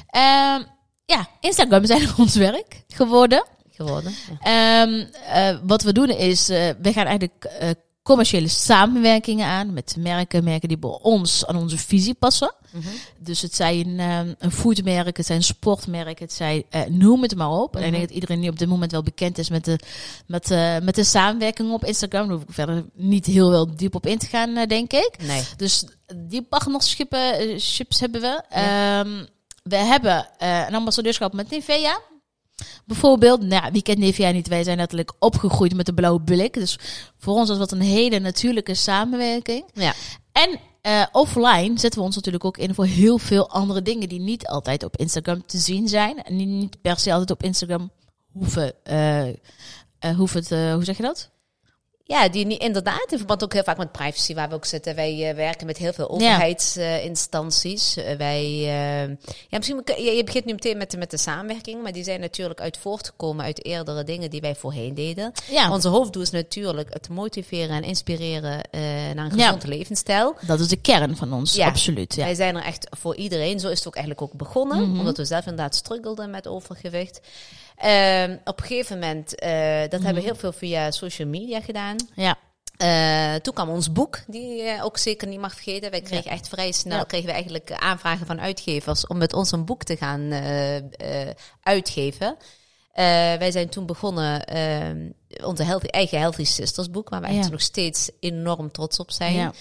Ehm, 0.09 0.63
ja, 1.05 1.27
Instagram 1.39 1.83
is 1.83 1.89
eigenlijk 1.89 2.19
ons 2.27 2.35
werk 2.35 2.83
geworden. 2.87 3.45
Geworden. 3.75 4.13
Ja. 4.41 4.83
Ehm, 4.83 5.05
eh, 5.27 5.57
wat 5.63 5.81
we 5.83 5.93
doen 5.93 6.09
is, 6.09 6.49
eh, 6.49 6.69
we 6.81 6.93
gaan 6.93 7.05
eigenlijk 7.05 7.43
eh, 7.45 7.69
commerciële 8.03 8.47
samenwerkingen 8.47 9.47
aan 9.47 9.73
met 9.73 9.95
merken, 9.99 10.43
merken 10.43 10.67
die 10.67 10.77
bij 10.77 10.97
ons 11.01 11.45
aan 11.45 11.55
onze 11.55 11.77
visie 11.77 12.13
passen. 12.13 12.53
Mhm. 12.71 12.87
Dus 13.19 13.41
het 13.41 13.55
zijn 13.55 13.99
ehm, 13.99 14.33
een 14.39 14.51
foodmerk, 14.51 15.17
het 15.17 15.25
zijn 15.25 15.43
sportmerken, 15.43 16.25
het 16.25 16.33
zijn, 16.33 16.63
noem 16.89 17.21
het 17.21 17.35
maar 17.35 17.49
op. 17.49 17.75
En 17.75 17.79
ik 17.81 17.85
Mhm. 17.85 17.95
denk 17.95 18.07
dat 18.07 18.15
iedereen 18.15 18.39
nu 18.39 18.47
op 18.49 18.59
dit 18.59 18.67
moment 18.67 18.91
wel 18.91 19.03
bekend 19.03 19.37
is 19.37 19.49
met 19.49 19.65
de, 19.65 19.79
met, 20.27 20.49
met 20.83 20.95
de 20.95 21.03
samenwerking 21.03 21.71
op 21.71 21.85
Instagram. 21.85 22.27
Daar 22.27 22.35
hoef 22.37 22.45
ik 22.47 22.53
verder 22.53 22.85
niet 22.93 23.25
heel 23.25 23.49
wel 23.49 23.75
diep 23.75 23.95
op 23.95 24.05
in 24.05 24.17
te 24.17 24.27
gaan, 24.27 24.67
denk 24.67 24.93
ik. 24.93 25.15
Nee. 25.23 25.43
Dus 25.57 25.83
die 26.15 26.41
partnershippen 26.41 27.33
eh, 27.33 27.59
ships 27.59 27.99
hebben 27.99 28.21
we. 28.21 28.41
Ehm, 28.49 29.25
we 29.63 29.75
hebben 29.75 30.27
een 30.37 30.75
ambassadeurschap 30.75 31.33
met 31.33 31.49
Nivea. 31.49 31.99
Bijvoorbeeld, 32.85 33.41
nou, 33.41 33.71
wie 33.71 33.81
kent 33.81 33.97
Nivea 33.97 34.31
niet? 34.31 34.47
Wij 34.47 34.63
zijn 34.63 34.77
letterlijk 34.77 35.13
opgegroeid 35.19 35.75
met 35.75 35.85
de 35.85 35.93
blauwe 35.93 36.21
blik. 36.21 36.53
Dus 36.53 36.79
voor 37.17 37.33
ons 37.33 37.49
was 37.49 37.57
dat 37.57 37.71
een 37.71 37.81
hele 37.81 38.19
natuurlijke 38.19 38.73
samenwerking. 38.73 39.65
Ja. 39.73 39.93
En 40.31 40.59
eh, 40.81 41.05
offline 41.11 41.79
zetten 41.79 41.99
we 41.99 42.05
ons 42.05 42.15
natuurlijk 42.15 42.45
ook 42.45 42.57
in 42.57 42.73
voor 42.73 42.85
heel 42.85 43.17
veel 43.17 43.49
andere 43.49 43.81
dingen 43.81 44.09
die 44.09 44.19
niet 44.19 44.47
altijd 44.47 44.83
op 44.83 44.97
Instagram 44.97 45.45
te 45.45 45.57
zien 45.57 45.87
zijn. 45.87 46.23
En 46.23 46.37
die 46.37 46.45
niet 46.47 46.81
per 46.81 46.99
se 46.99 47.11
altijd 47.11 47.31
op 47.31 47.43
Instagram 47.43 47.91
hoeven. 48.31 48.73
eh, 48.83 49.27
eh, 49.99 50.15
hoeven 50.15 50.43
te, 50.43 50.71
hoe 50.73 50.83
zeg 50.83 50.97
je 50.97 51.03
dat? 51.03 51.29
Ja, 52.07 52.29
die 52.29 52.45
niet, 52.45 52.61
inderdaad, 52.61 53.11
in 53.11 53.17
verband 53.17 53.43
ook 53.43 53.53
heel 53.53 53.63
vaak 53.63 53.77
met 53.77 53.91
privacy 53.91 54.33
waar 54.33 54.49
we 54.49 54.55
ook 54.55 54.65
zitten. 54.65 54.95
Wij 54.95 55.29
eh, 55.29 55.35
werken 55.35 55.65
met 55.65 55.77
heel 55.77 55.93
veel 55.93 56.09
overheidsinstanties. 56.09 57.95
Eh, 57.97 58.15
wij, 58.17 58.43
eh, 58.43 59.07
ja, 59.49 59.57
misschien, 59.57 59.81
je, 59.85 60.11
je 60.11 60.23
begint 60.23 60.45
nu 60.45 60.51
meteen 60.51 60.77
met 60.77 60.91
de, 60.91 60.97
met 60.97 61.11
de 61.11 61.17
samenwerking, 61.17 61.81
maar 61.83 61.91
die 61.91 62.03
zijn 62.03 62.19
natuurlijk 62.19 62.61
uit 62.61 62.77
voortgekomen 62.77 63.45
uit 63.45 63.65
eerdere 63.65 64.03
dingen 64.03 64.29
die 64.29 64.41
wij 64.41 64.55
voorheen 64.55 64.93
deden. 64.93 65.31
Ja, 65.49 65.71
Onze 65.71 65.87
hoofddoel 65.87 66.21
is 66.21 66.29
natuurlijk 66.29 66.93
het 66.93 67.09
motiveren 67.09 67.75
en 67.75 67.83
inspireren 67.83 68.61
naar 69.15 69.25
een 69.25 69.37
Ja. 69.37 69.45
gezond 69.45 69.63
levensstijl. 69.67 70.35
dat 70.47 70.59
is 70.59 70.67
de 70.67 70.75
kern 70.81 71.15
van 71.15 71.33
ons, 71.33 71.53
Ja. 71.55 71.67
absoluut. 71.67 72.15
Ja. 72.15 72.23
Wij 72.23 72.35
zijn 72.35 72.55
er 72.55 72.63
echt 72.63 72.87
voor 72.97 73.15
iedereen. 73.15 73.59
Zo 73.59 73.69
is 73.69 73.77
het 73.77 73.87
ook 73.87 73.95
eigenlijk 73.95 74.25
ook 74.31 74.37
begonnen. 74.37 74.89
Mhm. 74.89 74.99
Omdat 74.99 75.17
we 75.17 75.25
zelf 75.25 75.45
inderdaad 75.45 75.75
struggelden 75.75 76.29
met 76.29 76.47
overgewicht. 76.47 77.19
Ehm, 77.75 78.37
op 78.43 78.59
een 78.59 78.65
gegeven 78.65 78.99
moment, 78.99 79.35
eh, 79.39 79.49
dat 79.89 80.01
hebben 80.03 80.13
we 80.15 80.21
heel 80.21 80.35
veel 80.35 80.51
via 80.51 80.91
social 80.91 81.27
media 81.27 81.61
gedaan. 81.61 81.95
ja. 82.15 82.37
Eh, 82.77 83.35
toen 83.35 83.53
kwam 83.53 83.69
ons 83.69 83.91
boek, 83.91 84.19
die 84.27 84.63
je 84.63 84.77
ook 84.83 84.97
zeker 84.97 85.27
niet 85.27 85.39
mag 85.39 85.53
vergeten. 85.53 85.91
Wij 85.91 86.01
kregen 86.01 86.31
echt 86.31 86.47
vrij 86.47 86.71
snel 86.71 86.97
Ja. 86.97 87.03
kregen 87.03 87.25
we 87.27 87.31
eigenlijk 87.33 87.71
aanvragen 87.71 88.25
van 88.25 88.41
uitgevers 88.41 89.07
om 89.07 89.17
met 89.17 89.33
ons 89.33 89.51
een 89.51 89.65
boek 89.65 89.83
te 89.83 89.97
gaan 89.97 90.31
eh, 90.31 90.75
eh, 90.77 91.29
uitgeven. 91.61 92.37
Eh, 92.93 93.05
wij 93.33 93.51
zijn 93.51 93.69
toen 93.69 93.85
begonnen 93.85 94.45
eh, 94.45 95.45
onze 95.45 95.63
healthy, 95.63 95.85
eigen 95.87 96.19
Healthy 96.19 96.43
Sisters 96.43 96.89
boek, 96.89 97.09
waar 97.09 97.21
we 97.21 97.31
Ja. 97.31 97.39
echt 97.39 97.51
nog 97.51 97.61
steeds 97.61 98.09
enorm 98.19 98.71
trots 98.71 98.99
op 98.99 99.11
zijn. 99.11 99.53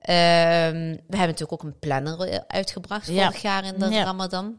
Ehm, 0.00 0.74
we 1.06 1.16
hebben 1.16 1.26
natuurlijk 1.28 1.52
ook 1.52 1.62
een 1.62 1.78
planner 1.78 2.20
eh, 2.20 2.38
uitgebracht 2.46 3.06
vorig 3.06 3.42
jaar 3.42 3.64
in 3.64 3.74
de. 3.78 4.02
Ramadan. 4.02 4.58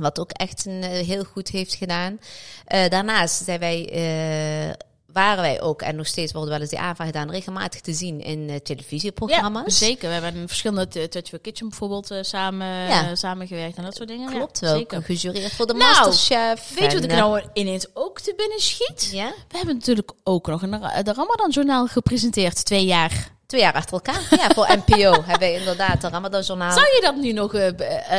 Wat 0.00 0.18
ook 0.20 0.30
echt 0.30 0.66
een, 0.66 0.82
eh, 0.82 1.06
heel 1.06 1.24
goed 1.24 1.48
heeft 1.48 1.74
gedaan. 1.74 2.20
Eh, 2.64 2.88
daarnaast 2.88 3.44
zijn 3.44 3.60
wij, 3.60 3.88
eh, 3.92 4.74
waren 5.12 5.42
wij 5.42 5.60
ook, 5.60 5.82
en 5.82 5.96
nog 5.96 6.06
steeds 6.06 6.32
worden 6.32 6.50
wel 6.50 6.60
eens 6.60 6.70
die 6.70 6.78
aanvraag 6.78 7.06
gedaan, 7.06 7.30
regelmatig 7.30 7.80
te 7.80 7.92
zien 7.92 8.20
in 8.20 8.60
televisieprogramma's. 8.62 9.78
Ja, 9.78 9.86
zeker. 9.86 10.08
We 10.08 10.14
hebben 10.14 10.34
in 10.40 10.48
verschillende 10.48 11.08
Touch 11.08 11.28
for 11.28 11.38
Kitchen 11.38 11.68
bijvoorbeeld 11.68 12.10
samen, 12.20 12.66
Ja. 12.66 13.14
samengewerkt 13.14 13.76
en 13.76 13.84
dat 13.84 13.94
soort 13.96 14.08
dingen. 14.08 14.30
Klopt 14.30 14.58
ja, 14.60 14.66
wel. 14.66 14.76
zeker. 14.76 15.02
Gejureerd 15.02 15.52
voor 15.52 15.66
de 15.66 15.74
Nou, 15.74 16.06
Masterchef. 16.06 16.74
Weet 16.78 16.90
je 16.90 16.94
wat 17.00 17.04
ik 17.10 17.16
nou 17.16 17.42
ineens 17.52 17.86
ook 17.94 18.20
te 18.20 18.34
binnen 18.36 18.60
schiet? 18.60 19.08
Ja, 19.12 19.32
We 19.48 19.56
hebben 19.56 19.74
natuurlijk 19.76 20.12
ook 20.24 20.46
nog 20.46 20.62
een, 20.62 20.70
de 21.02 21.12
Ramadan 21.12 21.50
Journaal 21.50 21.86
gepresenteerd 21.86 22.64
twee 22.64 22.84
jaar 22.84 23.38
Twee 23.50 23.62
jaar 23.62 23.72
achter 23.72 23.92
elkaar. 23.92 24.26
Ja, 24.30 24.50
voor 24.54 24.68
NPO 24.86 25.12
hebben 25.12 25.38
wij 25.38 25.54
inderdaad 25.54 26.00
de 26.00 26.08
Ramadan 26.08 26.42
Journaal. 26.42 26.72
Zou 26.72 26.86
je 26.86 27.00
dat 27.00 27.16
nu 27.16 27.32
nog... 27.32 27.54
Uh, 27.54 27.66
uh, 27.66 27.74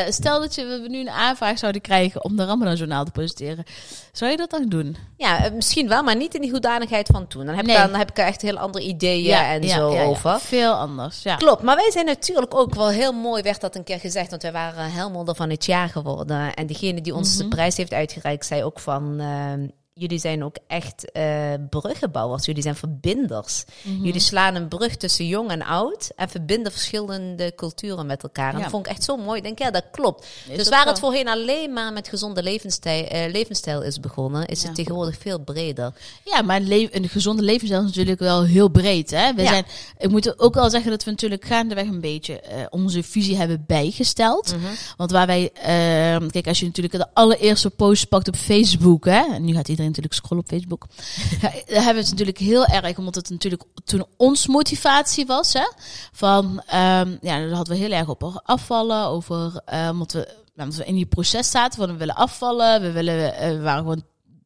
stel 0.10 0.40
dat 0.40 0.56
je, 0.56 0.66
we 0.66 0.88
nu 0.88 1.00
een 1.00 1.10
aanvraag 1.10 1.58
zouden 1.58 1.82
krijgen 1.82 2.24
om 2.24 2.36
de 2.36 2.46
Ramadan 2.46 2.76
Journaal 2.76 3.06
te 3.06 3.12
presenteren. 3.12 3.64
Zou 4.12 4.32
je 4.32 4.38
dat 4.38 4.50
dan 4.50 4.70
doen? 4.70 4.98
Ja, 5.18 5.46
uh, 5.46 5.52
misschien 5.52 5.88
wel, 5.88 6.04
maar 6.04 6.16
niet 6.16 6.36
in 6.36 6.42
die 6.42 6.52
hoedanigheid 6.52 7.10
van 7.12 7.28
toen. 7.28 7.46
Dan 7.46 7.56
heb, 7.56 7.66
nee. 7.66 7.76
ik, 7.76 7.82
dan 7.82 7.96
heb 7.96 8.10
ik 8.10 8.18
er 8.18 8.26
echt 8.26 8.42
heel 8.42 8.58
andere 8.58 8.86
ideeën 8.86 9.24
ja, 9.24 9.52
en 9.52 9.64
ja, 9.64 9.76
zo 9.76 9.94
ja, 9.94 10.04
over. 10.04 10.40
Veel 10.40 10.74
anders, 10.74 11.24
ja. 11.24 11.36
Klopt, 11.36 11.62
maar 11.62 11.76
wij 11.76 11.92
zijn 11.92 12.06
natuurlijk 12.06 12.56
ook 12.56 12.76
wel 12.76 12.90
heel 12.90 13.14
mooi, 13.14 13.42
werd 13.42 13.62
dat 13.62 13.76
een 13.76 13.84
keer 13.84 14.00
gezegd, 14.00 14.30
want 14.30 14.42
wij 14.42 14.52
waren 14.52 14.92
Helmelder 14.92 15.36
van 15.36 15.50
het 15.50 15.66
jaar 15.66 15.90
geworden. 15.90 16.54
En 16.54 16.68
degene 16.68 17.02
die 17.02 17.16
ons 17.16 17.34
mm 17.34 17.40
-hmm. 17.40 17.50
de 17.50 17.56
prijs 17.56 17.78
heeft 17.78 17.94
uitgereikt, 17.94 18.46
zei 18.46 18.64
ook 18.64 18.80
van 18.80 19.20
ehm, 19.20 19.68
jullie 20.02 20.20
zijn 20.20 20.44
ook 20.44 20.56
echt 20.68 21.12
uh, 21.14 21.54
bruggenbouwers. 21.70 22.46
Jullie 22.46 22.62
zijn 22.62 22.76
verbinders. 22.76 23.64
Mm 23.82 23.96
-hmm. 23.96 24.06
Jullie 24.06 24.20
slaan 24.22 24.56
een 24.56 24.68
brug 24.68 24.98
tussen 24.98 25.28
jong 25.28 25.50
en 25.50 25.62
oud 25.62 26.12
en 26.16 26.30
verbinden 26.30 26.72
verschillende 26.72 27.56
culturen 27.56 28.06
met 28.06 28.24
elkaar. 28.24 28.50
En 28.50 28.56
ja. 28.56 28.62
dat 28.62 28.72
vond 28.72 28.86
ik 28.86 28.92
echt 28.92 29.04
zo 29.04 29.18
mooi. 29.18 29.38
Ik 29.38 29.44
denk, 29.44 29.60
ja, 29.60 29.72
dat 29.72 29.84
klopt. 29.92 30.28
Is 30.50 30.58
dus 30.58 30.70
waar 30.70 30.86
het 30.86 31.00
voorheen 31.00 31.28
alleen 31.28 31.74
maar 31.74 31.94
met 31.94 32.08
gezonde 32.08 32.44
levensstijl, 32.44 33.04
uh, 33.04 33.32
levensstijl 33.32 33.82
is 33.82 34.00
begonnen, 34.00 34.46
is 34.46 34.62
ja. 34.62 34.68
het 34.68 34.76
tegenwoordig 34.76 35.18
veel 35.18 35.40
breder. 35.40 35.94
Ja, 36.24 36.42
maar 36.42 36.62
een, 36.62 36.90
een, 36.92 37.10
gezonde 37.10 37.44
levensstijl 37.44 37.82
is 37.82 37.88
natuurlijk 37.88 38.20
wel 38.20 38.44
heel 38.44 38.70
breed. 38.70 39.12
Hè? 39.12 39.34
We 39.34 39.42
ja. 39.42 39.50
zijn, 39.50 39.66
ik 39.98 40.10
moet 40.10 40.40
ook 40.40 40.54
wel 40.54 40.70
zeggen 40.70 40.92
dat 40.92 41.04
we 41.04 41.12
natuurlijk 41.12 41.46
gaandeweg 41.46 41.86
een 41.86 42.02
beetje 42.02 42.44
uh, 42.44 42.66
onze 42.70 43.04
visie 43.04 43.38
hebben 43.38 43.64
bijgesteld. 43.68 44.56
Mm 44.56 44.64
-hmm. 44.64 44.76
Want 44.98 45.12
waar 45.12 45.28
wij, 45.28 45.52
ehm, 45.54 46.28
kijk, 46.30 46.48
als 46.48 46.60
je 46.60 46.66
natuurlijk 46.66 46.96
de 46.96 47.08
allereerste 47.14 47.70
post 47.70 48.08
pakt 48.08 48.28
op 48.28 48.36
Facebook, 48.36 49.06
hè, 49.06 49.34
en 49.34 49.46
nu 49.46 49.54
gaat 49.54 49.68
iedereen 49.68 49.91
natuurlijk 49.96 50.14
scrollen 50.14 50.44
op 50.44 50.50
Facebook. 50.50 50.86
daar 51.42 51.84
hebben 51.84 51.94
we 51.94 52.00
het 52.00 52.10
natuurlijk 52.10 52.38
heel 52.38 52.66
erg, 52.66 52.98
omdat 52.98 53.16
het 53.16 53.30
natuurlijk 53.30 53.64
toen 53.84 54.06
ons 54.18 54.48
motivatie 54.48 55.26
was. 55.26 55.54
Hè, 55.54 55.72
van, 56.12 56.46
um, 56.46 57.18
ja, 57.22 57.40
daar 57.40 57.50
hadden 57.50 57.76
we 57.76 57.82
heel 57.82 57.92
erg 57.92 58.08
op 58.08 58.42
afvallen, 58.44 59.06
over, 59.06 59.62
uh, 59.74 59.90
omdat, 59.92 60.12
we, 60.12 60.36
omdat 60.58 60.76
we 60.76 60.86
in 60.86 60.96
die 60.96 61.06
proces 61.06 61.52
zaten 61.52 61.80
van 61.80 61.92
we 61.92 61.98
willen 61.98 62.16
afvallen, 62.16 62.82
we, 62.82 62.92
willen, 62.92 63.34
uh, 63.34 63.40
we 63.40 63.62
waren 63.62 63.84
gewoon 63.84 64.04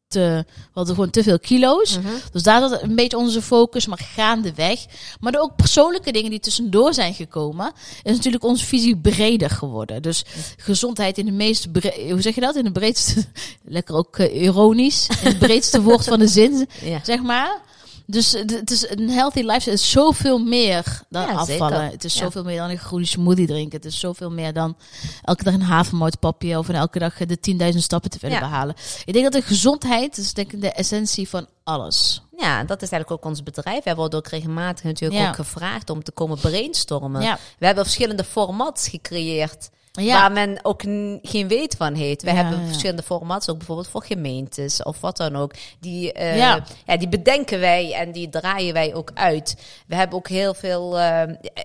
te, 0.08 0.44
we 0.46 0.70
hadden 0.72 0.94
gewoon 0.94 1.10
te 1.10 1.22
veel 1.22 1.38
kilo's. 1.38 1.96
Mm 1.96 2.04
-hmm. 2.04 2.20
Dus 2.32 2.42
daar 2.42 2.68
zat 2.68 2.82
een 2.82 2.94
beetje 2.94 3.16
onze 3.16 3.42
focus, 3.42 3.86
maar 3.86 3.98
gaandeweg. 4.14 4.86
Maar 5.20 5.34
er 5.34 5.40
ook 5.40 5.56
persoonlijke 5.56 6.12
dingen 6.12 6.30
die 6.30 6.40
tussendoor 6.40 6.94
zijn 6.94 7.14
gekomen, 7.14 7.72
is 8.02 8.16
natuurlijk 8.16 8.44
onze 8.44 8.64
visie 8.64 8.96
breder 8.96 9.50
geworden. 9.50 10.02
Dus 10.02 10.24
gezondheid 10.56 11.18
in 11.18 11.26
de 11.26 11.32
meest, 11.32 11.68
hoe 12.10 12.20
zeg 12.20 12.34
je 12.34 12.40
dat? 12.40 12.56
In 12.56 12.64
de 12.64 12.72
breedste, 12.72 13.24
lekker 13.64 13.94
ook 13.94 14.18
uh, 14.18 14.42
ironisch, 14.42 15.06
in 15.22 15.28
het 15.28 15.38
breedste 15.38 15.82
woord 15.82 16.04
van 16.04 16.18
de 16.18 16.28
zin, 16.28 16.68
ja. 16.82 17.00
zeg 17.02 17.22
maar. 17.22 17.64
Dus 18.06 18.32
het 18.32 18.70
is 18.70 18.90
een 18.90 19.10
healthy 19.10 19.40
lifestyle 19.40 19.74
is 19.74 19.90
zoveel 19.90 20.38
meer 20.38 21.02
dan 21.08 21.22
ja, 21.22 21.32
afvallen. 21.32 21.76
Zeker. 21.76 21.92
Het 21.92 22.04
is 22.04 22.16
zoveel 22.16 22.42
ja. 22.42 22.48
meer 22.48 22.58
dan 22.58 22.70
een 22.70 22.78
groene 22.78 23.04
smoothie 23.04 23.46
drinken. 23.46 23.76
Het 23.76 23.84
is 23.84 24.00
zoveel 24.00 24.30
meer 24.30 24.52
dan 24.52 24.76
elke 25.22 25.44
dag 25.44 25.54
een 25.54 25.62
havermoutpapje 25.62 26.58
of 26.58 26.68
elke 26.68 26.98
dag 26.98 27.16
de 27.16 27.72
10.000 27.72 27.78
stappen 27.78 28.10
te 28.10 28.18
willen 28.20 28.36
ja. 28.36 28.48
behalen. 28.48 28.74
Ik 29.04 29.12
denk 29.12 29.24
dat 29.24 29.42
de 29.42 29.48
gezondheid 29.48 30.18
is 30.18 30.34
denk 30.34 30.52
ik 30.52 30.60
de 30.60 30.72
essentie 30.72 31.28
van 31.28 31.46
alles. 31.64 32.22
Ja, 32.36 32.64
dat 32.64 32.82
is 32.82 32.90
eigenlijk 32.90 33.10
ook 33.10 33.30
ons 33.30 33.42
bedrijf. 33.42 33.84
We 33.84 33.94
worden 33.94 34.18
ook 34.18 34.28
regelmatig 34.28 34.84
natuurlijk 34.84 35.28
ook 35.28 35.34
gevraagd 35.34 35.90
om 35.90 36.02
te 36.02 36.12
komen 36.12 36.38
brainstormen. 36.38 37.38
We 37.58 37.66
hebben 37.66 37.84
verschillende 37.84 38.24
formats 38.24 38.88
gecreëerd. 38.88 39.70
Ja. 39.96 40.20
Waar 40.20 40.32
men 40.32 40.58
ook 40.62 40.82
geen 41.22 41.48
weet 41.48 41.76
van 41.76 41.94
heeft. 41.94 42.22
We 42.22 42.28
ja, 42.28 42.34
hebben 42.34 42.60
ja. 42.60 42.66
verschillende 42.66 43.02
formats, 43.02 43.48
ook 43.48 43.56
bijvoorbeeld 43.56 43.88
voor 43.88 44.04
gemeentes 44.04 44.82
of 44.82 45.00
wat 45.00 45.16
dan 45.16 45.36
ook. 45.36 45.52
Die, 45.80 46.18
uh, 46.18 46.36
ja. 46.36 46.64
ja. 46.86 46.96
die 46.96 47.08
bedenken 47.08 47.60
wij 47.60 47.94
en 47.94 48.12
die 48.12 48.28
draaien 48.28 48.72
wij 48.72 48.94
ook 48.94 49.10
uit. 49.14 49.56
We 49.86 49.94
hebben 49.94 50.18
ook 50.18 50.28
heel 50.28 50.54
veel. 50.54 50.98
Uh, 50.98 51.22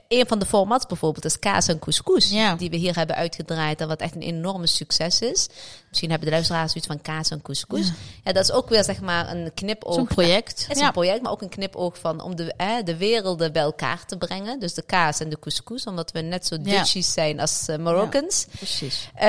een 0.08 0.28
van 0.28 0.40
de 0.40 0.46
formats 0.46 0.86
bijvoorbeeld 0.86 1.26
is 1.26 1.40
kaas 1.40 1.68
en 1.68 1.80
couscous. 1.80 2.30
Die 2.58 2.70
we 2.70 2.78
hier 2.78 2.96
hebben 2.96 3.16
uitgedraaid 3.16 3.82
en 3.82 3.88
wat 3.88 4.02
echt 4.02 4.16
een 4.16 4.22
enorme 4.22 4.68
succes 4.68 5.22
is. 5.22 5.48
Misschien 5.92 6.10
hebben 6.10 6.30
de 6.30 6.34
luisteraars 6.34 6.74
iets 6.74 6.88
van 6.88 7.02
kaas 7.02 7.30
en 7.30 7.42
couscous. 7.42 7.88
Ja. 7.88 7.94
ja, 8.24 8.32
dat 8.32 8.44
is 8.44 8.52
ook 8.52 8.70
weer 8.70 8.84
zeg 8.84 9.02
maar 9.02 9.32
een 9.32 9.52
knipoog. 9.54 9.94
Zo'n 9.94 10.08
project. 10.08 10.68
Het 10.68 10.78
is 10.78 10.84
een 10.84 10.92
project, 10.92 11.22
maar 11.22 11.32
ook 11.32 11.42
een 11.42 11.50
knipoog 11.50 11.98
van 11.98 12.22
om 12.22 12.36
de, 12.36 12.54
eh, 12.54 12.76
de 12.84 12.98
werelden 12.98 13.54
bij 13.54 13.62
elkaar 13.62 14.06
te 14.06 14.18
brengen. 14.18 14.60
Dus 14.60 14.74
de 14.74 14.82
kaas 14.82 15.20
en 15.20 15.30
de 15.30 15.40
couscous, 15.40 15.86
omdat 15.86 16.12
we 16.12 16.22
net 16.22 16.46
zo 16.48 16.62
ditchies 16.62 17.14
zijn 17.14 17.40
als 17.40 17.68
uh, 17.70 17.78
Moroccans. 17.78 18.46
precies. 18.58 19.10
Uh, 19.16 19.22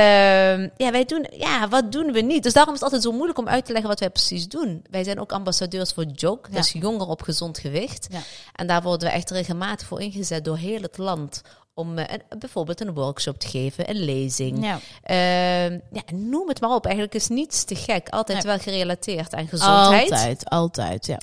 ja, 0.76 0.90
wij 0.90 1.04
doen, 1.04 1.26
ja, 1.31 1.69
wat 1.69 1.92
doen 1.92 2.12
we 2.12 2.21
niet? 2.21 2.42
Dus 2.42 2.52
daarom 2.52 2.75
is 2.75 2.81
het 2.81 2.92
altijd 2.92 3.02
zo 3.02 3.16
moeilijk 3.16 3.38
om 3.38 3.49
uit 3.49 3.64
te 3.64 3.73
leggen 3.73 3.90
wat 3.90 4.00
wij 4.00 4.11
precies 4.11 4.49
doen. 4.49 4.85
Wij 4.90 5.04
zijn 5.04 5.21
ook 5.21 5.33
ambassadeurs 5.33 5.92
voor 5.92 6.04
JOG, 6.14 6.40
dus 6.50 6.73
jongeren 6.73 7.09
op 7.09 7.23
gezond 7.23 7.59
gewicht. 7.59 8.09
En 8.54 8.66
daar 8.66 8.83
worden 8.83 9.09
we 9.09 9.14
echt 9.14 9.31
regelmatig 9.31 9.87
voor 9.87 10.00
ingezet 10.00 10.45
door 10.45 10.57
heel 10.57 10.83
het 10.83 10.99
land 10.99 11.42
om 11.75 11.99
uh, 11.99 12.05
een, 12.07 12.38
bijvoorbeeld 12.38 12.81
een 12.81 12.95
workshop 12.95 13.38
te 13.38 13.49
geven, 13.49 13.91
een 13.91 14.05
lezing. 14.05 14.64
Ja. 14.64 14.81
Uh, 15.11 15.71
ja, 15.71 16.02
noem 16.12 16.49
het 16.49 16.61
maar 16.61 16.71
op. 16.71 16.85
Eigenlijk 16.85 17.14
is 17.14 17.29
niets 17.29 17.64
te 17.64 17.75
gek. 17.75 18.09
Altijd 18.09 18.43
ja. 18.43 18.49
wel 18.49 18.59
gerelateerd 18.59 19.35
aan 19.35 19.49
gezondheid. 19.49 20.11
Altijd, 20.11 20.49
altijd, 20.49 21.07
ja. 21.07 21.19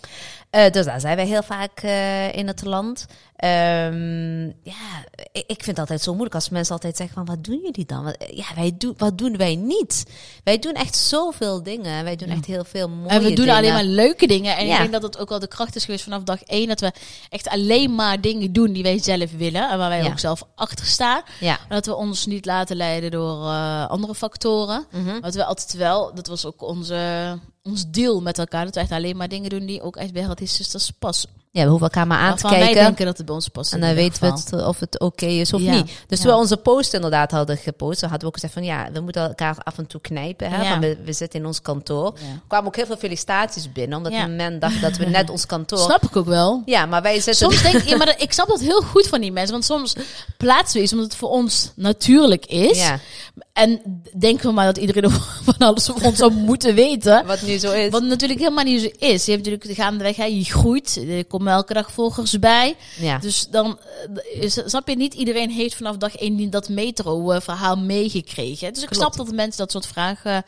Uh, 0.51 0.71
dus 0.71 0.85
daar 0.85 0.99
zijn 0.99 1.15
wij 1.15 1.25
heel 1.25 1.43
vaak 1.43 1.83
uh, 1.83 2.35
in 2.35 2.47
het 2.47 2.63
land. 2.63 3.05
Um, 3.45 4.45
ja, 4.63 5.05
ik, 5.31 5.45
vind 5.47 5.65
het 5.65 5.79
altijd 5.79 6.01
zo 6.01 6.11
moeilijk 6.11 6.35
als 6.35 6.49
mensen 6.49 6.73
altijd 6.73 6.97
zeggen 6.97 7.15
van 7.15 7.35
wat 7.35 7.43
doen 7.43 7.59
jullie 7.63 7.85
dan? 7.85 8.03
Wat, 8.03 8.15
ja, 8.33 8.45
wij 8.55 8.71
doen, 8.77 8.93
wat 8.97 9.17
doen 9.17 9.37
wij 9.37 9.55
niet? 9.55 10.05
Wij 10.43 10.59
doen 10.59 10.73
echt 10.73 10.95
zoveel 10.95 11.63
dingen. 11.63 12.03
Wij 12.03 12.15
doen 12.15 12.29
echt 12.29 12.45
heel 12.45 12.63
veel 12.63 12.89
mooie 12.89 13.09
En 13.09 13.21
we 13.21 13.27
doen 13.27 13.35
dingen. 13.35 13.55
alleen 13.55 13.73
maar 13.73 13.83
leuke 13.83 14.27
dingen. 14.27 14.57
En 14.57 14.65
ja. 14.65 14.73
ik 14.73 14.79
denk 14.79 14.91
dat 14.91 15.01
het 15.01 15.17
ook 15.17 15.29
wel 15.29 15.39
de 15.39 15.47
kracht 15.47 15.75
is 15.75 15.85
geweest 15.85 16.03
vanaf 16.03 16.23
dag 16.23 16.43
één. 16.43 16.67
Dat 16.67 16.79
we 16.79 16.91
echt 17.29 17.47
alleen 17.47 17.95
maar 17.95 18.21
dingen 18.21 18.53
doen 18.53 18.73
die 18.73 18.83
wij 18.83 18.99
zelf 18.99 19.31
willen. 19.31 19.69
En 19.69 19.77
waar 19.77 19.89
wij 19.89 20.05
ook 20.05 20.19
zelf 20.19 20.43
achter 20.55 20.85
staan. 20.85 21.21
Ja. 21.39 21.59
En 21.59 21.75
dat 21.75 21.85
we 21.85 21.95
ons 21.95 22.25
niet 22.25 22.45
laten 22.45 22.75
leiden 22.75 23.11
door 23.11 23.43
uh, 23.43 23.89
andere 23.89 24.15
factoren. 24.15 24.85
Mm 24.91 25.07
-hmm. 25.07 25.21
Dat 25.21 25.35
we 25.35 25.45
altijd 25.45 25.73
wel, 25.73 26.13
dat 26.13 26.27
was 26.27 26.45
ook 26.45 26.61
onze 26.61 27.39
ons 27.63 27.89
deal 27.89 28.21
met 28.21 28.37
elkaar. 28.37 28.65
Dat 28.65 28.75
we 28.75 28.81
echt 28.81 28.91
alleen 28.91 29.17
maar 29.17 29.29
dingen 29.29 29.49
doen 29.49 29.65
die 29.65 29.81
ook 29.81 29.95
echt 29.95 30.13
bij 30.13 30.21
Healthy 30.21 30.45
Sisters 30.45 30.91
passen. 30.91 31.38
Ja, 31.51 31.63
we 31.63 31.69
hoeven 31.69 31.87
elkaar 31.87 32.07
maar 32.07 32.17
aan 32.17 32.35
te 32.35 32.41
kijken. 32.41 32.59
wij 32.59 32.73
denken 32.73 33.05
dat 33.05 33.17
het 33.17 33.25
bij 33.25 33.35
ons 33.35 33.47
past. 33.47 33.73
En 33.73 33.79
dan 33.79 33.93
weten 33.93 34.21
we 34.21 34.27
het, 34.27 34.65
of 34.65 34.79
het 34.79 34.99
oké 34.99 35.23
okay 35.23 35.39
is 35.39 35.53
of 35.53 35.61
ja. 35.61 35.71
niet. 35.71 35.85
Dus 35.85 36.17
ja. 36.17 36.23
toen 36.23 36.33
we 36.33 36.39
onze 36.39 36.57
post 36.57 36.93
inderdaad 36.93 37.31
hadden 37.31 37.57
gepost, 37.57 38.01
hadden 38.01 38.19
we 38.19 38.25
ook 38.25 38.33
gezegd 38.33 38.53
van 38.53 38.63
ja, 38.63 38.89
we 38.93 38.99
moeten 38.99 39.27
elkaar 39.27 39.55
af 39.63 39.77
en 39.77 39.87
toe 39.87 40.01
knijpen. 40.01 40.49
Hè, 40.49 40.61
ja. 40.61 40.69
van 40.69 40.79
we, 40.79 40.97
we 41.03 41.13
zitten 41.13 41.39
in 41.39 41.45
ons 41.45 41.61
kantoor. 41.61 42.13
Ja. 42.15 42.25
Er 42.27 42.41
kwamen 42.47 42.67
ook 42.67 42.75
heel 42.75 42.85
veel 42.85 42.97
felicitaties 42.97 43.71
binnen, 43.71 43.97
omdat 43.97 44.13
ja. 44.13 44.27
men 44.27 44.59
dacht 44.59 44.81
dat 44.81 44.97
we 44.97 45.05
net 45.05 45.29
ons 45.29 45.45
kantoor... 45.45 45.79
Snap 45.89 46.03
ik 46.03 46.15
ook 46.15 46.25
wel. 46.25 46.61
Ja, 46.65 46.85
maar 46.85 47.01
wij 47.01 47.19
zitten... 47.19 47.35
Soms 47.35 47.61
denk 47.61 47.75
ik, 47.75 47.89
ja, 47.89 47.97
maar 47.97 48.15
ik 48.17 48.33
snap 48.33 48.47
dat 48.47 48.59
heel 48.59 48.81
goed 48.81 49.07
van 49.07 49.21
die 49.21 49.31
mensen. 49.31 49.51
Want 49.51 49.65
soms 49.65 49.95
plaatsen 50.37 50.77
we 50.77 50.83
iets 50.83 50.93
omdat 50.93 51.07
het 51.07 51.17
voor 51.17 51.29
ons 51.29 51.71
natuurlijk 51.75 52.45
is. 52.45 52.91
En 53.59 54.01
denken 54.17 54.47
we 54.47 54.53
maar 54.53 54.65
dat 54.65 54.77
iedereen 54.77 55.11
van 55.45 55.57
alles 55.57 55.85
van 55.85 56.01
ons 56.03 56.17
zou 56.17 56.31
moeten 56.33 56.75
weten. 56.75 57.25
Wat 57.25 57.41
nu 57.41 57.57
zo 57.57 57.71
is. 57.71 57.89
Wat 57.89 58.03
natuurlijk 58.03 58.39
helemaal 58.39 58.63
niet 58.63 58.81
zo 58.81 58.87
is. 59.05 59.25
Je 59.25 59.31
hebt 59.31 59.45
natuurlijk 59.45 59.67
de 59.67 59.81
gaandeweg, 59.81 60.15
hè, 60.15 60.23
je 60.23 60.43
groeit. 60.43 61.03
Er 61.09 61.25
komen 61.25 61.53
elke 61.53 61.73
dag 61.73 61.91
volgers 61.91 62.39
bij. 62.39 62.75
Ja. 62.99 63.17
Dus 63.17 63.47
dan, 63.51 63.79
is, 64.39 64.61
snap 64.65 64.87
je, 64.87 64.95
niet 64.95 65.13
iedereen 65.13 65.49
heeft 65.49 65.75
vanaf 65.75 65.97
dag 65.97 66.15
één 66.15 66.49
dat 66.49 66.69
metro-verhaal 66.69 67.77
meegekregen. 67.77 68.73
Dus 68.73 68.83
ik 68.83 68.89
Klopt. 68.89 68.95
snap 68.95 69.15
dat 69.15 69.27
de 69.27 69.33
mensen 69.33 69.57
dat 69.57 69.71
soort 69.71 69.87
vragen, 69.87 70.43